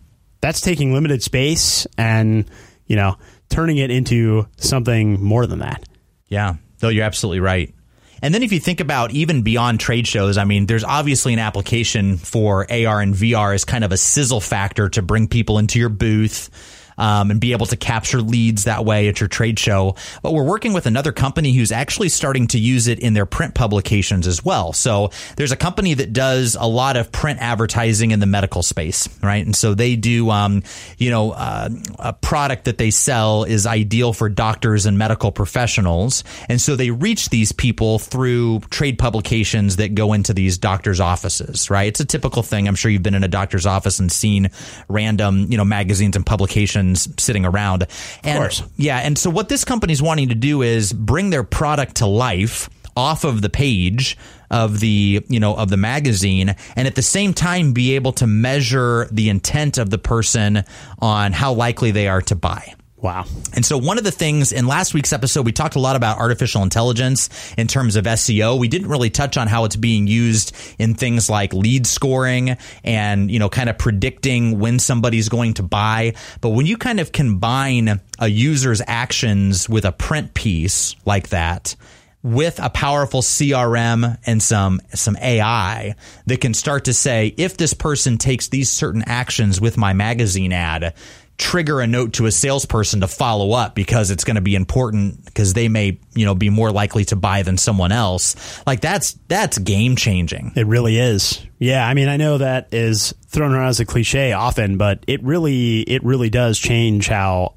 That's 0.42 0.60
taking 0.60 0.92
limited 0.92 1.22
space 1.22 1.86
and, 1.96 2.44
you 2.86 2.96
know, 2.96 3.16
turning 3.48 3.78
it 3.78 3.90
into 3.90 4.46
something 4.56 5.22
more 5.22 5.46
than 5.46 5.60
that. 5.60 5.84
Yeah. 6.28 6.54
Though 6.78 6.88
you're 6.88 7.04
absolutely 7.04 7.40
right. 7.40 7.74
And 8.22 8.34
then 8.34 8.42
if 8.42 8.52
you 8.52 8.60
think 8.60 8.80
about 8.80 9.10
even 9.10 9.42
beyond 9.42 9.78
trade 9.78 10.06
shows, 10.06 10.38
I 10.38 10.44
mean, 10.44 10.66
there's 10.66 10.84
obviously 10.84 11.32
an 11.32 11.38
application 11.38 12.16
for 12.16 12.62
AR 12.70 13.00
and 13.00 13.14
VR 13.14 13.54
as 13.54 13.64
kind 13.64 13.84
of 13.84 13.92
a 13.92 13.96
sizzle 13.96 14.40
factor 14.40 14.88
to 14.90 15.02
bring 15.02 15.28
people 15.28 15.58
into 15.58 15.78
your 15.78 15.90
booth 15.90 16.50
um, 16.98 17.30
and 17.30 17.40
be 17.40 17.52
able 17.52 17.66
to 17.66 17.76
capture 17.76 18.20
leads 18.20 18.64
that 18.64 18.84
way 18.84 19.08
at 19.08 19.20
your 19.20 19.28
trade 19.28 19.58
show. 19.58 19.96
But 20.22 20.32
we're 20.32 20.44
working 20.44 20.72
with 20.72 20.86
another 20.86 21.12
company 21.12 21.52
who's 21.52 21.72
actually 21.72 22.08
starting 22.08 22.46
to 22.48 22.58
use 22.58 22.86
it 22.86 22.98
in 22.98 23.14
their 23.14 23.26
print 23.26 23.54
publications 23.54 24.26
as 24.26 24.44
well. 24.44 24.72
So 24.72 25.10
there's 25.36 25.52
a 25.52 25.56
company 25.56 25.94
that 25.94 26.12
does 26.12 26.56
a 26.58 26.66
lot 26.66 26.96
of 26.96 27.12
print 27.12 27.40
advertising 27.40 28.10
in 28.10 28.20
the 28.20 28.26
medical 28.26 28.62
space, 28.62 29.08
right? 29.22 29.44
And 29.44 29.54
so 29.54 29.74
they 29.74 29.96
do, 29.96 30.30
um, 30.30 30.62
you 30.98 31.10
know, 31.10 31.32
uh, 31.32 31.68
a 31.98 32.12
product 32.12 32.64
that 32.64 32.78
they 32.78 32.90
sell 32.90 33.44
is 33.44 33.66
ideal 33.66 34.12
for 34.12 34.28
doctors 34.28 34.86
and 34.86 34.98
medical 34.98 35.32
professionals. 35.32 36.24
And 36.48 36.60
so 36.60 36.76
they 36.76 36.90
reach 36.90 37.28
these 37.28 37.52
people 37.52 37.98
through 37.98 38.60
trade 38.70 38.98
publications 38.98 39.76
that 39.76 39.94
go 39.94 40.12
into 40.12 40.32
these 40.32 40.58
doctors' 40.58 41.00
offices, 41.00 41.70
right? 41.70 41.88
It's 41.88 42.00
a 42.00 42.04
typical 42.04 42.42
thing. 42.42 42.68
I'm 42.68 42.74
sure 42.74 42.90
you've 42.90 43.02
been 43.02 43.14
in 43.14 43.24
a 43.24 43.28
doctor's 43.28 43.66
office 43.66 43.98
and 43.98 44.10
seen 44.10 44.50
random, 44.88 45.46
you 45.50 45.56
know, 45.56 45.64
magazines 45.64 46.16
and 46.16 46.24
publications 46.24 46.85
sitting 46.94 47.44
around. 47.44 47.86
And, 48.22 48.38
of 48.38 48.42
course. 48.42 48.62
Yeah. 48.76 48.98
And 48.98 49.18
so 49.18 49.30
what 49.30 49.48
this 49.48 49.64
company's 49.64 50.02
wanting 50.02 50.28
to 50.28 50.34
do 50.34 50.62
is 50.62 50.92
bring 50.92 51.30
their 51.30 51.44
product 51.44 51.96
to 51.96 52.06
life 52.06 52.68
off 52.96 53.24
of 53.24 53.42
the 53.42 53.50
page 53.50 54.16
of 54.50 54.80
the 54.80 55.24
you 55.28 55.40
know 55.40 55.54
of 55.54 55.68
the 55.68 55.76
magazine 55.76 56.54
and 56.76 56.86
at 56.86 56.94
the 56.94 57.02
same 57.02 57.34
time 57.34 57.72
be 57.72 57.94
able 57.94 58.12
to 58.12 58.26
measure 58.26 59.06
the 59.10 59.28
intent 59.28 59.76
of 59.76 59.90
the 59.90 59.98
person 59.98 60.64
on 61.00 61.32
how 61.32 61.52
likely 61.52 61.90
they 61.90 62.08
are 62.08 62.22
to 62.22 62.34
buy 62.34 62.74
Wow. 63.06 63.26
And 63.54 63.64
so 63.64 63.78
one 63.78 63.98
of 63.98 64.04
the 64.04 64.10
things 64.10 64.50
in 64.50 64.66
last 64.66 64.92
week's 64.92 65.12
episode, 65.12 65.46
we 65.46 65.52
talked 65.52 65.76
a 65.76 65.78
lot 65.78 65.94
about 65.94 66.18
artificial 66.18 66.64
intelligence 66.64 67.30
in 67.56 67.68
terms 67.68 67.94
of 67.94 68.04
SEO. 68.04 68.58
We 68.58 68.66
didn't 68.66 68.88
really 68.88 69.10
touch 69.10 69.36
on 69.36 69.46
how 69.46 69.64
it's 69.64 69.76
being 69.76 70.08
used 70.08 70.52
in 70.80 70.96
things 70.96 71.30
like 71.30 71.54
lead 71.54 71.86
scoring 71.86 72.56
and, 72.82 73.30
you 73.30 73.38
know, 73.38 73.48
kind 73.48 73.70
of 73.70 73.78
predicting 73.78 74.58
when 74.58 74.80
somebody's 74.80 75.28
going 75.28 75.54
to 75.54 75.62
buy. 75.62 76.14
But 76.40 76.48
when 76.48 76.66
you 76.66 76.76
kind 76.76 76.98
of 76.98 77.12
combine 77.12 78.00
a 78.18 78.26
user's 78.26 78.82
actions 78.84 79.68
with 79.68 79.84
a 79.84 79.92
print 79.92 80.34
piece 80.34 80.96
like 81.04 81.28
that, 81.28 81.76
with 82.24 82.58
a 82.60 82.70
powerful 82.70 83.22
CRM 83.22 84.18
and 84.26 84.42
some 84.42 84.80
some 84.92 85.16
AI 85.18 85.94
that 86.26 86.40
can 86.40 86.54
start 86.54 86.86
to 86.86 86.92
say 86.92 87.32
if 87.36 87.56
this 87.56 87.72
person 87.72 88.18
takes 88.18 88.48
these 88.48 88.68
certain 88.68 89.04
actions 89.06 89.60
with 89.60 89.76
my 89.76 89.92
magazine 89.92 90.52
ad 90.52 90.92
trigger 91.38 91.80
a 91.80 91.86
note 91.86 92.14
to 92.14 92.26
a 92.26 92.32
salesperson 92.32 93.00
to 93.00 93.08
follow 93.08 93.52
up 93.52 93.74
because 93.74 94.10
it's 94.10 94.24
going 94.24 94.36
to 94.36 94.40
be 94.40 94.54
important 94.54 95.24
because 95.24 95.52
they 95.52 95.68
may 95.68 95.98
you 96.14 96.24
know 96.24 96.34
be 96.34 96.50
more 96.50 96.72
likely 96.72 97.04
to 97.06 97.16
buy 97.16 97.42
than 97.42 97.58
someone 97.58 97.92
else. 97.92 98.62
Like 98.66 98.80
that's 98.80 99.12
that's 99.28 99.58
game 99.58 99.96
changing. 99.96 100.52
It 100.56 100.66
really 100.66 100.98
is. 100.98 101.44
Yeah 101.58 101.86
i 101.86 101.94
mean 101.94 102.08
i 102.08 102.18
know 102.18 102.36
that 102.38 102.68
is 102.72 103.14
thrown 103.28 103.54
around 103.54 103.68
as 103.68 103.80
a 103.80 103.86
cliche 103.86 104.32
often 104.32 104.76
but 104.76 105.02
it 105.06 105.22
really 105.22 105.80
it 105.80 106.04
really 106.04 106.28
does 106.28 106.58
change 106.58 107.08
how 107.08 107.54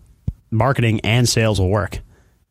marketing 0.51 1.01
and 1.01 1.27
sales 1.27 1.59
will 1.59 1.69
work 1.69 1.99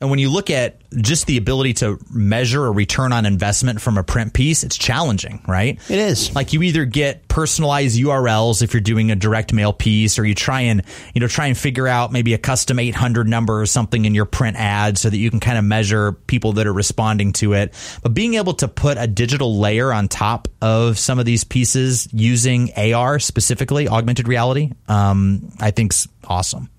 and 0.00 0.10
when 0.10 0.20
you 0.20 0.30
look 0.30 0.48
at 0.48 0.80
just 0.92 1.26
the 1.26 1.38
ability 1.38 1.74
to 1.74 1.98
measure 2.08 2.64
a 2.66 2.70
return 2.70 3.12
on 3.12 3.26
investment 3.26 3.80
from 3.80 3.98
a 3.98 4.04
print 4.04 4.32
piece, 4.32 4.62
it's 4.62 4.78
challenging, 4.78 5.42
right? 5.48 5.76
It 5.90 5.98
is. 5.98 6.32
Like 6.36 6.52
you 6.52 6.62
either 6.62 6.84
get 6.84 7.26
personalized 7.26 7.98
URLs 7.98 8.62
if 8.62 8.72
you're 8.72 8.80
doing 8.80 9.10
a 9.10 9.16
direct 9.16 9.52
mail 9.52 9.72
piece 9.72 10.16
or 10.16 10.24
you 10.24 10.36
try 10.36 10.62
and, 10.62 10.84
you 11.14 11.20
know, 11.20 11.26
try 11.26 11.46
and 11.46 11.58
figure 11.58 11.88
out 11.88 12.12
maybe 12.12 12.32
a 12.32 12.38
custom 12.38 12.78
800 12.78 13.26
number 13.26 13.60
or 13.60 13.66
something 13.66 14.04
in 14.04 14.14
your 14.14 14.24
print 14.24 14.56
ad 14.56 14.98
so 14.98 15.10
that 15.10 15.16
you 15.16 15.30
can 15.30 15.40
kind 15.40 15.58
of 15.58 15.64
measure 15.64 16.12
people 16.12 16.52
that 16.54 16.68
are 16.68 16.72
responding 16.72 17.32
to 17.34 17.54
it. 17.54 17.74
But 18.00 18.14
being 18.14 18.34
able 18.34 18.54
to 18.54 18.68
put 18.68 18.98
a 18.98 19.08
digital 19.08 19.58
layer 19.58 19.92
on 19.92 20.06
top 20.06 20.46
of 20.62 20.96
some 20.96 21.18
of 21.18 21.24
these 21.24 21.42
pieces 21.42 22.06
using 22.12 22.70
AR 22.76 23.18
specifically, 23.18 23.88
augmented 23.88 24.28
reality, 24.28 24.70
um, 24.86 25.50
I 25.58 25.72
think's 25.72 26.06
awesome. 26.24 26.70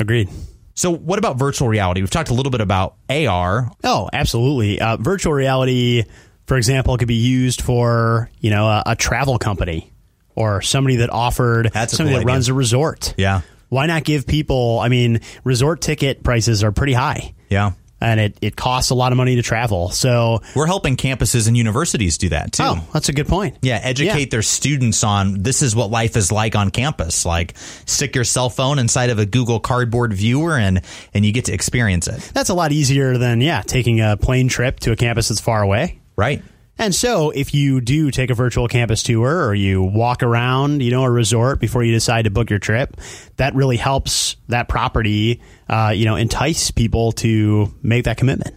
Agreed. 0.00 0.30
So, 0.74 0.90
what 0.90 1.18
about 1.18 1.38
virtual 1.38 1.68
reality? 1.68 2.00
We've 2.00 2.10
talked 2.10 2.30
a 2.30 2.34
little 2.34 2.50
bit 2.50 2.60
about 2.60 2.96
AR. 3.10 3.70
Oh, 3.84 4.08
absolutely. 4.12 4.80
Uh, 4.80 4.96
virtual 4.96 5.32
reality, 5.32 6.04
for 6.46 6.56
example, 6.56 6.96
could 6.96 7.08
be 7.08 7.14
used 7.14 7.60
for 7.62 8.30
you 8.40 8.50
know 8.50 8.66
a, 8.66 8.82
a 8.86 8.96
travel 8.96 9.38
company 9.38 9.92
or 10.34 10.62
somebody 10.62 10.96
that 10.96 11.10
offered 11.10 11.70
That's 11.72 11.94
somebody 11.96 12.14
cool 12.14 12.20
that 12.20 12.26
idea. 12.26 12.34
runs 12.34 12.48
a 12.48 12.54
resort. 12.54 13.14
Yeah. 13.18 13.42
Why 13.68 13.86
not 13.86 14.04
give 14.04 14.26
people? 14.26 14.80
I 14.80 14.88
mean, 14.88 15.20
resort 15.44 15.80
ticket 15.80 16.22
prices 16.22 16.62
are 16.64 16.72
pretty 16.72 16.92
high. 16.94 17.34
Yeah. 17.48 17.72
And 18.02 18.20
it, 18.20 18.36
it 18.42 18.56
costs 18.56 18.90
a 18.90 18.94
lot 18.94 19.12
of 19.12 19.16
money 19.16 19.36
to 19.36 19.42
travel. 19.42 19.90
So 19.90 20.40
We're 20.56 20.66
helping 20.66 20.96
campuses 20.96 21.46
and 21.48 21.56
universities 21.56 22.18
do 22.18 22.28
that 22.30 22.52
too. 22.52 22.62
oh, 22.64 22.88
that's 22.92 23.08
a 23.08 23.12
good 23.12 23.28
point. 23.28 23.56
Yeah, 23.62 23.80
educate 23.82 24.18
Yeah. 24.20 24.26
their 24.30 24.42
students 24.42 25.04
on 25.04 25.42
this 25.42 25.62
is 25.62 25.74
what 25.76 25.90
life 25.90 26.16
is 26.16 26.30
like 26.32 26.56
on 26.56 26.70
campus. 26.70 27.24
Like 27.24 27.54
stick 27.86 28.14
your 28.14 28.24
cell 28.24 28.50
phone 28.50 28.78
inside 28.78 29.10
of 29.10 29.18
a 29.18 29.26
Google 29.26 29.60
Cardboard 29.60 30.12
viewer 30.12 30.56
and 30.56 30.82
and 31.14 31.24
you 31.24 31.32
get 31.32 31.46
to 31.46 31.52
experience 31.52 32.08
it. 32.08 32.30
That's 32.34 32.50
a 32.50 32.54
lot 32.54 32.72
easier 32.72 33.16
than 33.18 33.40
yeah 33.40 33.62
taking 33.62 34.00
a 34.00 34.16
plane 34.16 34.48
trip 34.48 34.80
to 34.80 34.92
a 34.92 34.96
campus 34.96 35.28
that's 35.28 35.40
far 35.40 35.62
away. 35.62 36.00
Right. 36.16 36.42
And 36.78 36.94
so, 36.94 37.30
if 37.30 37.54
you 37.54 37.80
do 37.80 38.10
take 38.10 38.30
a 38.30 38.34
virtual 38.34 38.66
campus 38.66 39.02
tour 39.02 39.46
or 39.46 39.54
you 39.54 39.82
walk 39.82 40.22
around, 40.22 40.82
you 40.82 40.90
know, 40.90 41.04
a 41.04 41.10
resort 41.10 41.60
before 41.60 41.84
you 41.84 41.92
decide 41.92 42.22
to 42.22 42.30
book 42.30 42.50
your 42.50 42.58
trip, 42.58 42.96
that 43.36 43.54
really 43.54 43.76
helps 43.76 44.36
that 44.48 44.68
property, 44.68 45.40
uh, 45.68 45.92
you 45.94 46.04
know, 46.04 46.16
entice 46.16 46.70
people 46.70 47.12
to 47.12 47.72
make 47.82 48.04
that 48.04 48.16
commitment. 48.16 48.54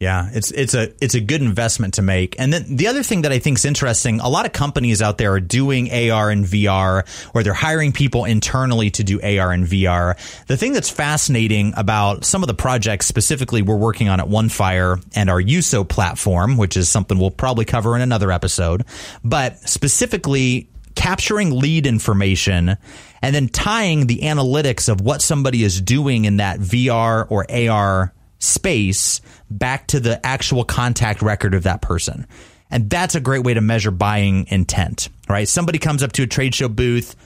Yeah, 0.00 0.30
it's 0.32 0.52
it's 0.52 0.74
a 0.74 0.92
it's 1.02 1.16
a 1.16 1.20
good 1.20 1.42
investment 1.42 1.94
to 1.94 2.02
make. 2.02 2.38
And 2.38 2.52
then 2.52 2.76
the 2.76 2.86
other 2.86 3.02
thing 3.02 3.22
that 3.22 3.32
I 3.32 3.40
think 3.40 3.58
is 3.58 3.64
interesting, 3.64 4.20
a 4.20 4.28
lot 4.28 4.46
of 4.46 4.52
companies 4.52 5.02
out 5.02 5.18
there 5.18 5.32
are 5.32 5.40
doing 5.40 5.90
AR 5.90 6.30
and 6.30 6.44
VR 6.44 7.04
or 7.34 7.42
they're 7.42 7.52
hiring 7.52 7.90
people 7.90 8.24
internally 8.24 8.90
to 8.90 9.02
do 9.02 9.20
AR 9.20 9.50
and 9.50 9.66
VR. 9.66 10.16
The 10.46 10.56
thing 10.56 10.72
that's 10.72 10.88
fascinating 10.88 11.74
about 11.76 12.24
some 12.24 12.44
of 12.44 12.46
the 12.46 12.54
projects 12.54 13.06
specifically 13.06 13.60
we're 13.60 13.76
working 13.76 14.08
on 14.08 14.20
at 14.20 14.26
OneFire 14.26 15.04
and 15.16 15.28
our 15.28 15.40
USO 15.40 15.82
platform, 15.82 16.56
which 16.56 16.76
is 16.76 16.88
something 16.88 17.18
we'll 17.18 17.32
probably 17.32 17.64
cover 17.64 17.96
in 17.96 18.02
another 18.02 18.30
episode, 18.30 18.84
but 19.24 19.58
specifically 19.68 20.68
capturing 20.94 21.50
lead 21.50 21.88
information 21.88 22.76
and 23.20 23.34
then 23.34 23.48
tying 23.48 24.06
the 24.06 24.20
analytics 24.20 24.88
of 24.88 25.00
what 25.00 25.22
somebody 25.22 25.64
is 25.64 25.80
doing 25.80 26.24
in 26.24 26.36
that 26.36 26.60
VR 26.60 27.26
or 27.30 27.50
AR 27.50 28.12
space 28.38 29.20
back 29.50 29.86
to 29.88 30.00
the 30.00 30.24
actual 30.24 30.64
contact 30.64 31.22
record 31.22 31.54
of 31.54 31.64
that 31.64 31.82
person. 31.82 32.26
And 32.70 32.90
that's 32.90 33.14
a 33.14 33.20
great 33.20 33.44
way 33.44 33.54
to 33.54 33.60
measure 33.60 33.90
buying 33.90 34.46
intent, 34.48 35.08
right? 35.28 35.48
Somebody 35.48 35.78
comes 35.78 36.02
up 36.02 36.12
to 36.12 36.22
a 36.22 36.26
trade 36.26 36.54
show 36.54 36.68
booth, 36.68 37.16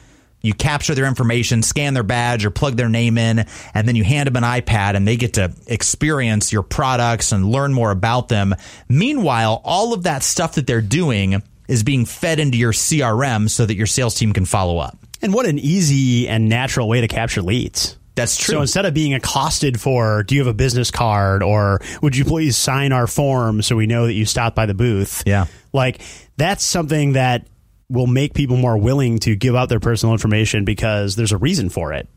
you 0.42 0.54
capture 0.54 0.94
their 0.94 1.06
information, 1.06 1.62
scan 1.62 1.94
their 1.94 2.02
badge 2.02 2.44
or 2.44 2.50
plug 2.50 2.76
their 2.76 2.88
name 2.88 3.16
in, 3.16 3.46
and 3.74 3.88
then 3.88 3.96
you 3.96 4.04
hand 4.04 4.26
them 4.26 4.36
an 4.36 4.42
iPad 4.42 4.96
and 4.96 5.06
they 5.06 5.16
get 5.16 5.34
to 5.34 5.52
experience 5.66 6.52
your 6.52 6.62
products 6.62 7.32
and 7.32 7.48
learn 7.48 7.72
more 7.72 7.92
about 7.92 8.28
them. 8.28 8.54
Meanwhile, 8.88 9.62
all 9.64 9.92
of 9.92 10.02
that 10.02 10.22
stuff 10.22 10.56
that 10.56 10.66
they're 10.66 10.80
doing 10.80 11.42
is 11.68 11.84
being 11.84 12.04
fed 12.04 12.40
into 12.40 12.58
your 12.58 12.72
CRM 12.72 13.48
so 13.48 13.64
that 13.64 13.76
your 13.76 13.86
sales 13.86 14.16
team 14.16 14.32
can 14.32 14.44
follow 14.44 14.78
up. 14.78 14.98
And 15.22 15.32
what 15.32 15.46
an 15.46 15.60
easy 15.60 16.28
and 16.28 16.48
natural 16.48 16.88
way 16.88 17.00
to 17.00 17.08
capture 17.08 17.42
leads. 17.42 17.96
That's 18.14 18.36
true. 18.36 18.54
So 18.54 18.60
instead 18.60 18.84
of 18.84 18.94
being 18.94 19.14
accosted 19.14 19.80
for, 19.80 20.22
do 20.22 20.34
you 20.34 20.40
have 20.42 20.48
a 20.48 20.54
business 20.54 20.90
card 20.90 21.42
or 21.42 21.80
would 22.02 22.16
you 22.16 22.24
please 22.24 22.56
sign 22.56 22.92
our 22.92 23.06
form 23.06 23.62
so 23.62 23.76
we 23.76 23.86
know 23.86 24.06
that 24.06 24.12
you 24.12 24.26
stopped 24.26 24.54
by 24.54 24.66
the 24.66 24.74
booth? 24.74 25.22
Yeah. 25.26 25.46
Like 25.72 26.02
that's 26.36 26.62
something 26.64 27.14
that 27.14 27.46
will 27.88 28.06
make 28.06 28.34
people 28.34 28.56
more 28.56 28.76
willing 28.76 29.18
to 29.20 29.36
give 29.36 29.54
out 29.54 29.68
their 29.68 29.80
personal 29.80 30.14
information 30.14 30.64
because 30.64 31.16
there's 31.16 31.32
a 31.32 31.36
reason 31.38 31.68
for 31.68 31.92
it. 31.92 32.08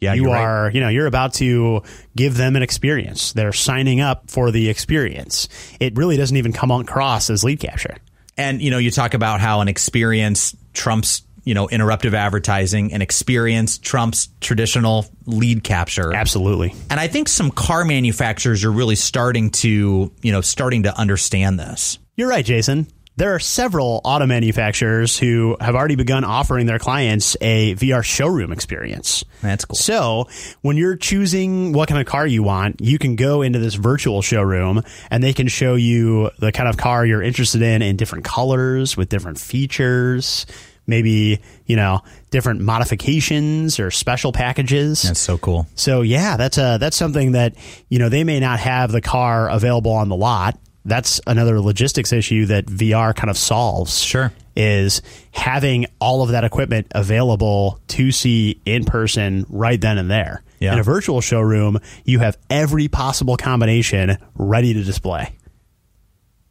Yeah, 0.00 0.14
you 0.14 0.24
you're 0.24 0.32
right. 0.32 0.74
you 0.74 0.80
know, 0.80 0.88
you're 0.88 1.06
about 1.06 1.34
to 1.34 1.82
give 2.14 2.36
them 2.36 2.56
an 2.56 2.62
experience. 2.62 3.32
They're 3.32 3.52
signing 3.52 4.00
up 4.00 4.30
for 4.30 4.50
the 4.50 4.68
experience. 4.68 5.48
It 5.80 5.96
really 5.96 6.16
doesn't 6.16 6.36
even 6.36 6.52
come 6.52 6.70
across 6.70 7.30
as 7.30 7.42
lead 7.42 7.60
capture. 7.60 7.96
And 8.36 8.60
you 8.60 8.70
know, 8.70 8.78
you 8.78 8.90
talk 8.90 9.14
about 9.14 9.40
how 9.40 9.60
an 9.60 9.68
experience 9.68 10.54
trumps, 10.72 11.22
you 11.44 11.54
know, 11.54 11.68
interruptive 11.68 12.14
advertising, 12.14 12.92
and 12.92 13.02
experience 13.02 13.78
trumps 13.78 14.28
traditional 14.40 15.06
lead 15.26 15.62
capture. 15.62 16.14
Absolutely. 16.14 16.74
And 16.90 16.98
I 16.98 17.08
think 17.08 17.28
some 17.28 17.50
car 17.50 17.84
manufacturers 17.84 18.64
are 18.64 18.72
really 18.72 18.96
starting 18.96 19.50
to, 19.50 20.12
you 20.22 20.32
know, 20.32 20.40
starting 20.40 20.84
to 20.84 20.98
understand 20.98 21.58
this. 21.58 21.98
You're 22.16 22.28
right, 22.28 22.44
Jason. 22.44 22.86
There 23.16 23.32
are 23.32 23.38
several 23.38 24.00
auto 24.02 24.26
manufacturers 24.26 25.16
who 25.16 25.56
have 25.60 25.76
already 25.76 25.94
begun 25.94 26.24
offering 26.24 26.66
their 26.66 26.80
clients 26.80 27.36
a 27.40 27.76
VR 27.76 28.04
showroom 28.04 28.50
experience. 28.50 29.24
That's 29.40 29.64
cool. 29.64 29.76
So, 29.76 30.28
when 30.62 30.76
you're 30.76 30.96
choosing 30.96 31.72
what 31.72 31.88
kind 31.88 32.00
of 32.00 32.08
car 32.08 32.26
you 32.26 32.42
want, 32.42 32.80
you 32.80 32.98
can 32.98 33.14
go 33.14 33.42
into 33.42 33.60
this 33.60 33.74
virtual 33.74 34.20
showroom 34.20 34.82
and 35.12 35.22
they 35.22 35.32
can 35.32 35.46
show 35.46 35.76
you 35.76 36.30
the 36.40 36.50
kind 36.50 36.68
of 36.68 36.76
car 36.76 37.06
you're 37.06 37.22
interested 37.22 37.62
in 37.62 37.82
in 37.82 37.94
different 37.94 38.24
colors 38.24 38.96
with 38.96 39.10
different 39.10 39.38
features, 39.38 40.44
maybe, 40.86 41.40
you 41.66 41.76
know, 41.76 42.02
different 42.30 42.60
modifications 42.60 43.78
or 43.78 43.90
special 43.90 44.32
packages. 44.32 45.02
That's 45.02 45.20
so 45.20 45.38
cool. 45.38 45.66
So 45.74 46.02
yeah, 46.02 46.36
that's 46.36 46.58
a 46.58 46.78
that's 46.80 46.96
something 46.96 47.32
that 47.32 47.54
you 47.88 47.98
know 47.98 48.08
they 48.08 48.24
may 48.24 48.40
not 48.40 48.60
have 48.60 48.92
the 48.92 49.00
car 49.00 49.48
available 49.48 49.92
on 49.92 50.08
the 50.08 50.16
lot. 50.16 50.58
That's 50.84 51.20
another 51.26 51.60
logistics 51.60 52.12
issue 52.12 52.46
that 52.46 52.66
VR 52.66 53.14
kind 53.14 53.30
of 53.30 53.38
solves. 53.38 53.98
Sure. 54.00 54.32
Is 54.56 55.02
having 55.32 55.86
all 55.98 56.22
of 56.22 56.28
that 56.30 56.44
equipment 56.44 56.86
available 56.92 57.80
to 57.88 58.12
see 58.12 58.60
in 58.64 58.84
person 58.84 59.46
right 59.48 59.80
then 59.80 59.98
and 59.98 60.10
there. 60.10 60.42
Yeah. 60.60 60.74
In 60.74 60.78
a 60.78 60.82
virtual 60.84 61.20
showroom, 61.20 61.78
you 62.04 62.20
have 62.20 62.38
every 62.48 62.86
possible 62.86 63.36
combination 63.36 64.16
ready 64.36 64.72
to 64.74 64.84
display. 64.84 65.34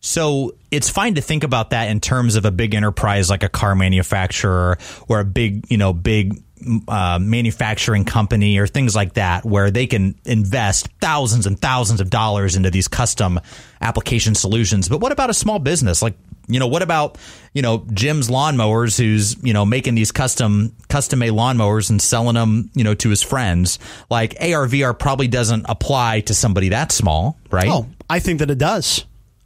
So 0.05 0.55
it's 0.69 0.89
fine 0.89 1.15
to 1.15 1.22
think 1.22 1.45
about 1.45 1.69
that 1.69 1.89
in 1.89 2.01
terms 2.01 2.36
of 2.36 2.43
a 2.43 2.51
big 2.51 2.75
enterprise 2.75 3.29
like 3.29 3.41
a 3.41 3.48
car 3.48 3.74
manufacturer 3.74 4.77
or 5.07 5.22
a 5.22 5.25
big, 5.25 5.65
you 5.72 5.77
know, 5.77 5.93
big 5.93 6.43
uh, 6.89 7.19
manufacturing 7.22 8.03
company 8.03 8.57
or 8.57 8.67
things 8.67 8.98
like 8.98 9.13
that, 9.13 9.45
where 9.45 9.72
they 9.72 9.88
can 9.88 10.15
invest 10.25 10.89
thousands 11.00 11.45
and 11.45 11.57
thousands 11.57 12.01
of 12.01 12.10
dollars 12.10 12.57
into 12.57 12.69
these 12.69 12.89
custom 12.89 13.39
application 13.79 14.36
solutions. 14.36 14.89
But 14.89 15.00
what 15.00 15.13
about 15.13 15.29
a 15.29 15.33
small 15.33 15.57
business? 15.57 16.01
Like, 16.01 16.17
you 16.48 16.60
know, 16.60 16.67
what 16.67 16.81
about 16.81 17.17
you 17.53 17.62
know 17.62 17.88
Jim's 17.93 18.29
lawnmowers, 18.29 18.98
who's 18.98 19.41
you 19.41 19.53
know 19.53 19.65
making 19.65 19.95
these 19.95 20.12
custom 20.12 20.75
custom 20.89 21.19
made 21.19 21.31
lawnmowers 21.31 21.89
and 21.89 22.01
selling 22.01 22.36
them, 22.36 22.69
you 22.74 22.83
know, 22.83 22.93
to 22.95 23.10
his 23.10 23.22
friends? 23.22 23.79
Like 24.10 24.33
AR 24.41 24.67
VR 24.67 25.00
probably 25.00 25.29
doesn't 25.29 25.65
apply 25.69 26.19
to 26.22 26.33
somebody 26.33 26.69
that 26.69 26.91
small, 26.91 27.38
right? 27.50 27.69
Oh, 27.69 27.88
I 28.10 28.19
think 28.19 28.39
that 28.39 28.51
it 28.51 28.57
does. 28.57 29.05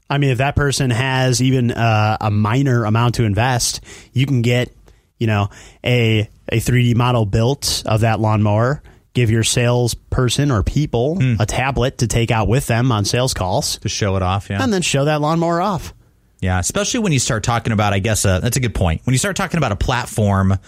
I 0.09 0.17
mean, 0.17 0.29
if 0.29 0.37
that 0.37 0.55
person 0.55 0.89
has 0.89 1.41
even 1.41 1.71
uh, 1.71 2.17
a 2.21 2.31
minor 2.31 2.85
amount 2.85 3.15
to 3.15 3.23
invest, 3.23 3.81
you 4.13 4.25
can 4.25 4.41
get, 4.41 4.73
you 5.17 5.27
know, 5.27 5.49
a 5.83 6.29
a 6.49 6.57
3D 6.57 6.95
model 6.95 7.25
built 7.25 7.83
of 7.85 8.01
that 8.01 8.19
lawnmower. 8.19 8.81
Give 9.13 9.29
your 9.31 9.43
salesperson 9.43 10.51
or 10.51 10.61
people 10.63 11.17
a 11.39 11.45
tablet 11.45 11.97
to 11.99 12.07
take 12.07 12.29
out 12.29 12.47
with 12.47 12.67
them 12.67 12.91
on 12.91 13.03
sales 13.03 13.33
calls, 13.33 13.77
To 13.79 13.89
show 13.89 14.15
it 14.15 14.21
off, 14.21 14.49
yeah. 14.49 14.61
and 14.61 14.71
then 14.71 14.81
show 14.83 15.05
that 15.05 15.21
lawnmower 15.21 15.59
off. 15.59 15.93
Yeah, 16.39 16.59
especially 16.59 16.99
when 16.99 17.11
you 17.11 17.19
start 17.19 17.43
talking 17.43 17.73
about, 17.73 17.93
I 17.93 17.99
guess, 17.99 18.23
uh, 18.25 18.39
that's 18.39 18.57
a 18.57 18.59
good 18.59 18.75
point. 18.75 19.01
When 19.05 19.13
you 19.13 19.17
start 19.17 19.35
talking 19.35 19.57
about 19.57 19.71
a 19.71 19.75
platform 19.75 20.59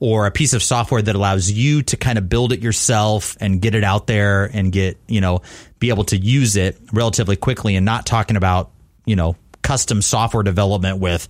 or 0.00 0.26
a 0.26 0.30
piece 0.30 0.54
of 0.54 0.62
software 0.62 1.02
that 1.02 1.14
allows 1.14 1.50
you 1.50 1.82
to 1.82 1.96
kind 1.98 2.16
of 2.16 2.30
build 2.30 2.52
it 2.54 2.60
yourself 2.60 3.36
and 3.40 3.60
get 3.60 3.74
it 3.74 3.84
out 3.84 4.06
there 4.06 4.46
and 4.46 4.72
get, 4.72 4.96
you 5.06 5.20
know, 5.20 5.42
be 5.78 5.90
able 5.90 6.04
to 6.04 6.16
use 6.16 6.56
it 6.56 6.78
relatively 6.94 7.36
quickly 7.36 7.76
and 7.76 7.84
not 7.84 8.06
talking 8.06 8.36
about, 8.36 8.70
you 9.08 9.16
know, 9.16 9.36
custom 9.62 10.02
software 10.02 10.42
development 10.42 10.98
with 10.98 11.26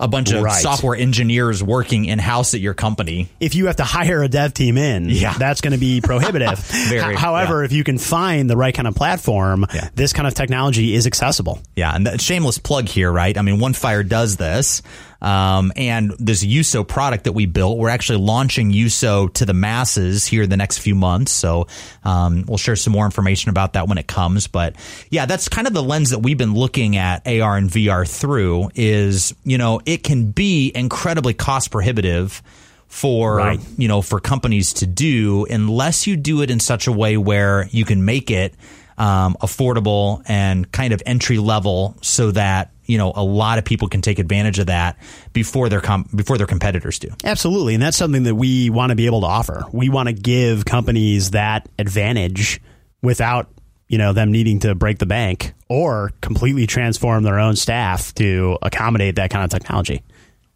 a 0.00 0.06
bunch 0.06 0.30
of 0.30 0.42
Right. 0.44 0.62
software 0.62 0.94
engineers 0.96 1.60
working 1.60 2.04
in 2.04 2.20
house 2.20 2.54
at 2.54 2.60
your 2.60 2.72
company. 2.74 3.28
If 3.40 3.56
you 3.56 3.66
have 3.66 3.76
to 3.76 3.82
hire 3.84 4.22
a 4.22 4.28
dev 4.28 4.54
team 4.54 4.78
in, 4.78 5.08
Yeah. 5.10 5.34
that's 5.36 5.60
going 5.60 5.72
to 5.72 5.78
be 5.78 6.00
prohibitive. 6.00 6.58
Very, 6.88 7.16
However, 7.16 7.60
yeah. 7.62 7.64
if 7.66 7.72
you 7.72 7.82
can 7.82 7.98
find 7.98 8.48
the 8.48 8.56
right 8.56 8.72
kind 8.72 8.86
of 8.86 8.94
platform, 8.94 9.66
Yeah. 9.74 9.88
this 9.96 10.12
kind 10.12 10.28
of 10.28 10.34
technology 10.34 10.94
is 10.94 11.06
accessible. 11.08 11.60
Yeah, 11.74 11.94
and 11.96 12.20
shameless 12.20 12.58
plug 12.58 12.88
here, 12.88 13.10
right? 13.10 13.36
I 13.36 13.42
mean, 13.42 13.58
OneFire 13.58 14.08
does 14.08 14.36
this. 14.36 14.82
Um, 15.20 15.72
and 15.74 16.12
this 16.18 16.44
USO 16.44 16.84
product 16.84 17.24
that 17.24 17.32
we 17.32 17.46
built, 17.46 17.76
we're 17.78 17.88
actually 17.88 18.18
launching 18.18 18.70
USO 18.70 19.28
to 19.28 19.44
the 19.44 19.52
masses 19.52 20.24
here 20.26 20.44
in 20.44 20.50
the 20.50 20.56
next 20.56 20.78
few 20.78 20.94
months. 20.94 21.32
So 21.32 21.66
um, 22.04 22.44
we'll 22.46 22.58
share 22.58 22.76
some 22.76 22.92
more 22.92 23.04
information 23.04 23.50
about 23.50 23.72
that 23.72 23.88
when 23.88 23.98
it 23.98 24.06
comes. 24.06 24.46
But 24.46 24.76
yeah, 25.10 25.26
that's 25.26 25.48
kind 25.48 25.66
of 25.66 25.72
the 25.74 25.82
lens 25.82 26.10
that 26.10 26.20
we've 26.20 26.38
been 26.38 26.54
looking 26.54 26.96
at 26.96 27.26
AR 27.26 27.56
and 27.56 27.68
VR 27.68 28.08
through. 28.08 28.70
Is 28.74 29.34
you 29.44 29.58
know 29.58 29.80
it 29.86 30.04
can 30.04 30.30
be 30.30 30.70
incredibly 30.74 31.34
cost 31.34 31.70
prohibitive 31.70 32.42
for 32.86 33.36
Right. 33.36 33.60
you 33.76 33.86
know 33.88 34.00
for 34.00 34.18
companies 34.20 34.72
to 34.74 34.86
do 34.86 35.46
unless 35.50 36.06
you 36.06 36.16
do 36.16 36.40
it 36.42 36.50
in 36.50 36.58
such 36.58 36.86
a 36.86 36.92
way 36.92 37.16
where 37.18 37.68
you 37.70 37.84
can 37.84 38.04
make 38.04 38.30
it 38.30 38.54
um, 38.96 39.36
affordable 39.42 40.22
and 40.26 40.70
kind 40.72 40.92
of 40.94 41.02
entry 41.04 41.38
level 41.38 41.96
so 42.02 42.30
that 42.30 42.70
you 42.88 42.98
know 42.98 43.12
a 43.14 43.22
lot 43.22 43.58
of 43.58 43.64
people 43.64 43.86
can 43.86 44.02
take 44.02 44.18
advantage 44.18 44.58
of 44.58 44.66
that 44.66 44.98
before 45.32 45.68
their 45.68 45.80
com- 45.80 46.08
before 46.14 46.36
their 46.38 46.46
competitors 46.48 46.98
do. 46.98 47.10
Absolutely. 47.22 47.74
And 47.74 47.82
that's 47.82 47.96
something 47.96 48.24
that 48.24 48.34
we 48.34 48.70
want 48.70 48.90
to 48.90 48.96
be 48.96 49.06
able 49.06 49.20
to 49.20 49.26
offer. 49.26 49.64
We 49.72 49.90
want 49.90 50.08
to 50.08 50.12
give 50.14 50.64
companies 50.64 51.30
that 51.30 51.68
advantage 51.78 52.60
without, 53.02 53.48
you 53.86 53.98
know, 53.98 54.12
them 54.12 54.32
needing 54.32 54.58
to 54.60 54.74
break 54.74 54.98
the 54.98 55.06
bank 55.06 55.52
or 55.68 56.10
completely 56.22 56.66
transform 56.66 57.22
their 57.22 57.38
own 57.38 57.54
staff 57.54 58.12
to 58.14 58.58
accommodate 58.62 59.16
that 59.16 59.30
kind 59.30 59.44
of 59.44 59.50
technology. 59.50 60.02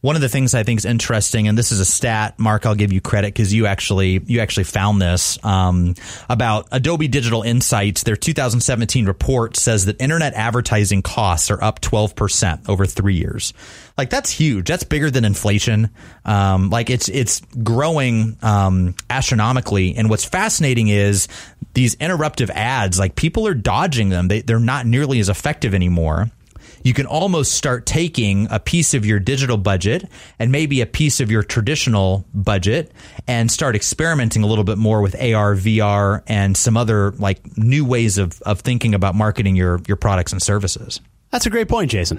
One 0.03 0.17
of 0.17 0.21
the 0.21 0.29
things 0.29 0.53
I 0.53 0.65
think 0.65 0.81
is 0.81 0.85
interesting, 0.85 1.47
and 1.47 1.57
this 1.57 1.71
is 1.71 1.79
a 1.79 1.85
stat, 1.85 2.37
Mark, 2.37 2.67
I'll 2.67 2.75
give 2.75 2.93
you 2.93 3.01
credit 3.01 3.29
because 3.29 3.55
you 3.55 3.67
actually 3.67 4.21
you 4.27 4.41
actually 4.41 4.65
found 4.65 5.01
this 5.01 5.43
um, 5.45 5.95
about 6.29 6.67
Adobe 6.73 7.07
Digital 7.07 7.43
Insights. 7.43 8.03
Their 8.03 8.17
2017 8.17 9.07
report 9.07 9.57
says 9.57 9.87
that 9.87 10.03
internet 10.03 10.35
advertising 10.35 11.03
costs 11.03 11.53
are 11.53 11.63
up 11.63 11.81
12 11.81 12.17
percent 12.17 12.69
over 12.69 12.85
three 12.85 13.15
years. 13.15 13.55
Like 13.97 14.11
that's 14.11 14.29
huge. 14.29 14.67
That's 14.67 14.83
bigger 14.83 15.09
than 15.09 15.25
inflation. 15.25 15.91
Um, 16.25 16.69
like 16.71 16.91
it's 16.91 17.09
it's 17.09 17.41
growing 17.63 18.37
um, 18.43 18.97
astronomically. 19.09 19.95
And 19.95 20.11
what's 20.11 20.25
fascinating 20.25 20.89
is 20.89 21.29
these 21.75 21.95
interruptive 21.97 22.51
ads. 22.51 22.99
Like 22.99 23.15
people 23.15 23.47
are 23.47 23.55
dodging 23.55 24.09
them. 24.09 24.27
They 24.27 24.41
they're 24.41 24.59
not 24.59 24.85
nearly 24.85 25.21
as 25.21 25.29
effective 25.29 25.75
anymore 25.75 26.29
you 26.83 26.95
can 26.95 27.07
almost 27.07 27.53
start 27.53 27.87
taking 27.87 28.47
a 28.51 28.59
piece 28.59 28.95
of 28.95 29.07
your 29.07 29.19
digital 29.19 29.57
budget 29.57 30.09
and 30.39 30.53
maybe 30.53 30.81
a 30.81 30.87
piece 30.87 31.21
of 31.21 31.31
your 31.31 31.43
traditional 31.43 32.25
budget 32.35 32.93
and 33.27 33.51
start 33.51 33.77
experimenting 33.77 34.43
a 34.43 34.47
little 34.47 34.65
bit 34.65 34.79
more 34.79 35.01
with 35.01 35.15
AR, 35.15 35.55
VR, 35.55 36.23
and 36.27 36.57
some 36.57 36.77
other 36.77 37.13
like 37.13 37.57
new 37.57 37.85
ways 37.85 38.19
of, 38.19 38.41
of 38.43 38.61
thinking 38.61 38.95
about 38.95 39.15
marketing 39.15 39.57
your, 39.57 39.81
your 39.87 39.97
products 39.97 40.33
and 40.33 40.43
services. 40.43 41.01
That's 41.31 41.47
a 41.47 41.51
great 41.51 41.69
point, 41.69 41.91
Jason. 41.91 42.19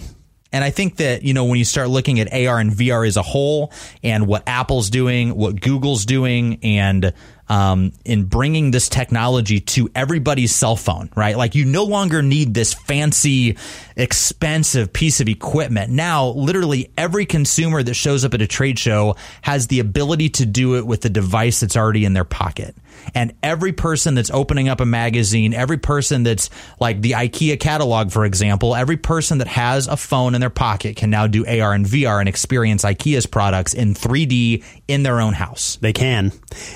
And 0.54 0.64
I 0.64 0.70
think 0.70 0.98
that, 0.98 1.24
you 1.24 1.34
know, 1.34 1.46
when 1.46 1.58
you 1.58 1.66
start 1.66 1.90
looking 1.90 2.20
at 2.20 2.32
AR 2.32 2.60
and 2.60 2.72
VR 2.72 3.08
as 3.08 3.18
a 3.18 3.24
whole 3.24 3.74
and 4.04 4.28
what 4.28 4.44
Apple's 4.46 4.92
doing, 4.92 5.36
what 5.36 5.60
Google's 5.60 6.06
doing, 6.06 6.60
and 6.62 7.12
um, 7.50 7.92
in 8.06 8.26
bringing 8.26 8.72
this 8.72 8.90
technology 8.90 9.60
to 9.60 9.90
everybody's 9.96 10.54
cell 10.54 10.76
phone, 10.76 11.10
right? 11.16 11.38
Like 11.38 11.56
you 11.56 11.66
no 11.66 11.84
longer 11.84 12.22
need 12.22 12.54
this 12.54 12.74
fancy, 12.74 13.58
expensive 13.96 14.94
piece 14.94 15.20
of 15.20 15.28
equipment. 15.28 15.92
Now, 15.92 16.30
literally 16.30 16.92
every 16.98 17.26
consumer 17.26 17.84
that 17.84 17.94
shows 17.94 18.24
up 18.24 18.34
at 18.34 18.42
a 18.42 18.48
trade 18.48 18.80
show 18.80 19.16
has 19.42 19.68
the 19.68 19.80
ability 19.80 20.30
to 20.30 20.46
do 20.46 20.76
it 20.78 20.86
with 20.86 21.02
the 21.02 21.10
device 21.10 21.60
that's 21.60 21.76
already 21.76 22.06
in 22.06 22.14
their 22.14 22.24
pocket. 22.24 22.76
And 23.14 23.34
every 23.44 23.74
person 23.74 24.16
that's 24.16 24.32
opening 24.32 24.70
up 24.70 24.82
a 24.82 24.86
magazine, 24.86 25.54
every 25.54 25.78
person 25.78 26.24
that's 26.24 26.50
like 26.80 27.02
the 27.02 27.12
IKEA 27.12 27.60
catalog, 27.60 28.12
for 28.12 28.26
example, 28.26 28.76
every 28.76 28.98
person 28.98 29.40
that 29.40 29.48
has 29.48 29.88
a 29.88 29.98
phone 29.98 30.36
in 30.36 30.42
their 30.42 30.50
pocket 30.50 30.96
can 30.96 31.10
now 31.10 31.28
do 31.28 31.46
AR 31.46 31.74
and 31.74 31.86
VR 31.86 32.20
and 32.20 32.30
experience 32.30 32.84
IKEA's 32.84 33.26
products 33.26 33.74
in 33.74 33.94
3D 33.94 34.64
in 34.88 35.04
their 35.04 35.20
own 35.20 35.34
house. 35.34 35.78
They 35.78 35.94
can. 35.94 36.32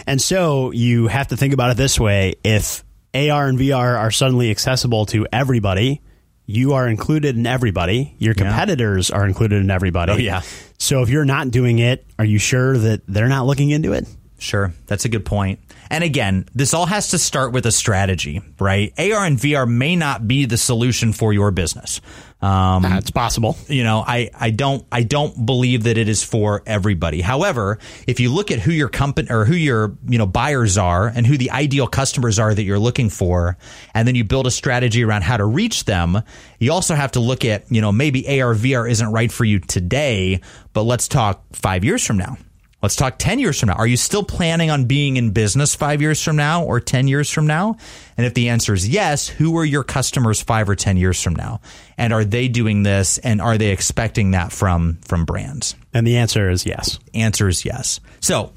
And 0.06 0.22
so 0.22 0.72
you 0.72 1.08
have 1.08 1.28
to 1.30 1.38
think 1.38 1.54
about 1.54 1.72
it 1.72 1.78
this 1.78 2.00
way 2.00 2.36
if 2.44 2.84
AR 3.14 3.48
and 3.48 3.58
VR 3.58 3.98
are 3.98 4.12
suddenly 4.12 4.52
accessible 4.52 5.06
to 5.08 5.26
everybody, 5.32 6.02
you 6.46 6.74
are 6.74 6.88
included 6.88 7.36
in 7.36 7.46
everybody. 7.46 8.16
Your 8.20 8.34
competitors 8.34 9.10
yeah. 9.10 9.18
are 9.18 9.28
included 9.28 9.62
in 9.62 9.70
everybody. 9.70 10.14
Oh, 10.14 10.18
yeah. 10.18 10.42
So 10.78 11.02
if 11.02 11.10
you're 11.10 11.26
not 11.26 11.52
doing 11.52 11.80
it, 11.80 12.06
are 12.18 12.26
you 12.26 12.40
sure 12.40 12.78
that 12.78 13.02
they're 13.08 13.28
not 13.28 13.46
looking 13.46 13.70
into 13.70 13.94
it? 13.94 14.08
Sure. 14.40 14.74
That's 14.86 15.06
a 15.06 15.10
good 15.10 15.26
point. 15.26 15.60
And 15.90 16.04
again, 16.04 16.46
this 16.54 16.74
all 16.74 16.86
has 16.86 17.10
to 17.10 17.18
start 17.18 17.52
with 17.52 17.66
a 17.66 17.72
strategy, 17.72 18.42
right? 18.60 18.94
AR 18.98 19.26
and 19.26 19.38
VR 19.38 19.68
may 19.70 19.96
not 19.96 20.28
be 20.28 20.46
the 20.46 20.58
solution 20.58 21.14
for 21.14 21.34
your 21.34 21.52
business. 21.52 22.02
Um, 22.40 22.84
That's 22.84 23.10
possible. 23.10 23.58
You 23.68 23.84
know, 23.84 24.04
I, 24.06 24.30
I 24.34 24.52
don't 24.52 24.86
I 24.92 25.02
don't 25.02 25.46
believe 25.46 25.84
that 25.84 25.98
it 25.98 26.08
is 26.08 26.24
for 26.24 26.62
everybody. 26.68 27.22
However, 27.22 27.80
if 28.06 28.20
you 28.20 28.32
look 28.32 28.52
at 28.52 28.60
who 28.60 28.72
your 28.72 28.90
company 28.90 29.30
or 29.32 29.44
who 29.44 29.56
your 29.56 29.98
you 30.08 30.20
know 30.20 30.28
buyers 30.28 30.78
are 30.78 31.08
and 31.08 31.26
who 31.26 31.38
the 31.38 31.50
ideal 31.50 31.88
customers 31.88 32.38
are 32.38 32.54
that 32.54 32.64
you're 32.64 32.78
looking 32.78 33.10
for, 33.10 33.58
and 33.96 34.08
then 34.08 34.14
you 34.14 34.24
build 34.24 34.46
a 34.46 34.52
strategy 34.52 35.04
around 35.04 35.24
how 35.24 35.38
to 35.38 35.46
reach 35.46 35.86
them, 35.86 36.22
you 36.60 36.72
also 36.72 36.94
have 36.94 37.14
to 37.14 37.20
look 37.20 37.44
at 37.44 37.72
you 37.72 37.82
know 37.82 37.92
maybe 37.92 38.28
AR 38.40 38.54
VR 38.54 38.88
isn't 38.90 39.12
right 39.12 39.32
for 39.32 39.44
you 39.44 39.60
today, 39.60 40.40
but 40.74 40.84
let's 40.84 41.08
talk 41.08 41.44
five 41.54 41.84
years 41.84 42.06
from 42.06 42.18
now 42.18 42.38
Let's 42.82 42.96
talk 42.96 43.18
10 43.18 43.40
years 43.40 43.60
from 43.60 43.68
now. 43.68 43.76
Are 43.76 43.88
you 43.88 43.98
still 43.98 44.24
planning 44.24 44.70
on 44.70 44.86
being 44.86 45.18
in 45.18 45.32
business 45.32 45.74
five 45.74 46.00
years 46.00 46.22
from 46.22 46.36
now 46.36 46.64
or 46.64 46.80
10 46.80 47.08
years 47.08 47.28
from 47.32 47.48
now? 47.48 47.78
And 48.16 48.26
if 48.28 48.36
the 48.36 48.50
answer 48.50 48.72
is 48.72 48.88
yes, 48.88 49.28
who 49.28 49.58
are 49.58 49.66
your 49.66 49.84
customers 49.84 50.44
five 50.44 50.70
or 50.70 50.76
10 50.76 50.96
years 50.96 51.22
from 51.22 51.36
now? 51.36 51.60
And 51.98 52.14
are 52.14 52.24
they 52.24 52.48
doing 52.48 52.84
this 52.84 53.18
and 53.18 53.42
are 53.42 53.58
they 53.58 53.72
expecting 53.72 54.32
that 54.32 54.52
from, 54.52 55.00
from 55.02 55.26
brands? 55.26 55.76
And 55.92 56.06
the 56.06 56.18
answer 56.18 56.52
is 56.52 56.68
yes. 56.68 57.00
Answer 57.16 57.48
is 57.48 57.66
yes. 57.66 58.00
So 58.20 58.52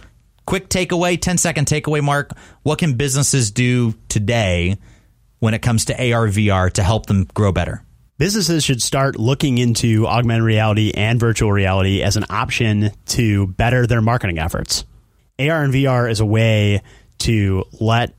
quick 0.44 0.68
takeaway, 0.68 1.18
10 1.18 1.38
second 1.38 1.66
takeaway, 1.66 2.02
Mark. 2.02 2.32
What 2.62 2.78
can 2.78 2.94
businesses 2.94 3.50
do 3.50 3.94
today 4.08 4.76
when 5.38 5.54
it 5.54 5.62
comes 5.62 5.86
to 5.86 5.94
AR, 5.94 6.26
VR 6.26 6.70
to 6.72 6.82
help 6.82 7.06
them 7.06 7.24
grow 7.32 7.52
better? 7.52 7.82
Businesses 8.20 8.62
should 8.62 8.82
start 8.82 9.18
looking 9.18 9.56
into 9.56 10.06
augmented 10.06 10.44
reality 10.44 10.92
and 10.94 11.18
virtual 11.18 11.50
reality 11.50 12.02
as 12.02 12.18
an 12.18 12.26
option 12.28 12.90
to 13.06 13.46
better 13.46 13.86
their 13.86 14.02
marketing 14.02 14.38
efforts. 14.38 14.84
AR 15.38 15.64
and 15.64 15.72
VR 15.72 16.08
is 16.10 16.20
a 16.20 16.26
way 16.26 16.82
to 17.20 17.64
let 17.80 18.14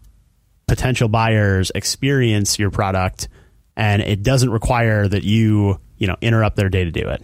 potential 0.68 1.08
buyers 1.08 1.72
experience 1.76 2.58
your 2.58 2.72
product 2.72 3.30
and 3.78 4.02
it 4.02 4.24
doesn't 4.24 4.50
require 4.50 5.08
that 5.08 5.24
you, 5.24 5.80
you 5.98 6.08
know, 6.08 6.18
interrupt 6.20 6.56
their 6.56 6.70
day 6.70 6.84
to 6.84 6.92
do 6.92 7.08
it. 7.08 7.24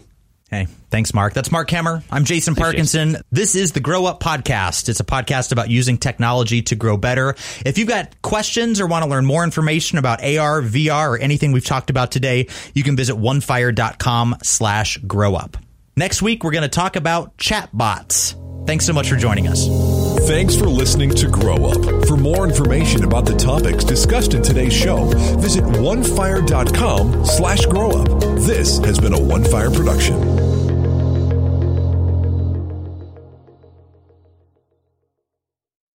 Hey, 0.49 0.67
thanks, 0.89 1.13
Mark. 1.13 1.33
That's 1.33 1.51
Mark 1.51 1.69
Hemmer. 1.69 2.03
I'm 2.09 2.23
Jason 2.23 2.55
Parkinson. 2.55 3.09
Jason. 3.09 3.23
This 3.31 3.55
is 3.55 3.73
the 3.73 3.81
Grow 3.81 4.05
Up 4.05 4.21
Podcast. 4.21 4.87
It's 4.87 5.01
a 5.01 5.03
podcast 5.03 5.51
about 5.51 5.69
using 5.69 5.97
technology 5.97 6.61
to 6.63 6.75
grow 6.75 6.95
better. 6.95 7.35
If 7.65 7.77
you've 7.77 7.89
got 7.89 8.21
questions 8.21 8.79
or 8.79 8.87
want 8.87 9.03
to 9.03 9.09
learn 9.09 9.25
more 9.25 9.43
information 9.43 9.97
about 9.97 10.23
AR, 10.23 10.61
VR, 10.61 11.09
or 11.09 11.17
anything 11.17 11.51
we've 11.51 11.65
talked 11.65 11.89
about 11.89 12.11
today, 12.11 12.47
you 12.73 12.83
can 12.83 12.95
visit 12.95 13.17
onefire.com 13.17 14.37
slash 14.43 14.97
grow 14.99 15.35
up. 15.35 15.57
Next 15.97 16.21
week, 16.21 16.43
we're 16.43 16.51
going 16.51 16.61
to 16.61 16.69
talk 16.69 16.95
about 16.95 17.37
chatbots. 17.37 18.35
Thanks 18.67 18.85
so 18.85 18.93
much 18.93 19.09
for 19.09 19.17
joining 19.17 19.47
us. 19.47 19.96
Thanks 20.27 20.57
for 20.57 20.67
listening 20.67 21.11
to 21.11 21.29
Grow 21.29 21.67
Up. 21.67 22.05
For 22.05 22.17
more 22.17 22.45
information 22.45 23.05
about 23.05 23.23
the 23.23 23.33
topics 23.33 23.85
discussed 23.85 24.33
in 24.33 24.43
today's 24.43 24.73
show, 24.73 25.05
visit 25.39 25.63
onefire.com 25.63 27.25
slash 27.25 27.65
grow 27.65 27.91
up. 27.91 28.19
This 28.39 28.77
has 28.79 28.99
been 28.99 29.13
a 29.13 29.17
OneFire 29.17 29.73
production. 29.73 30.56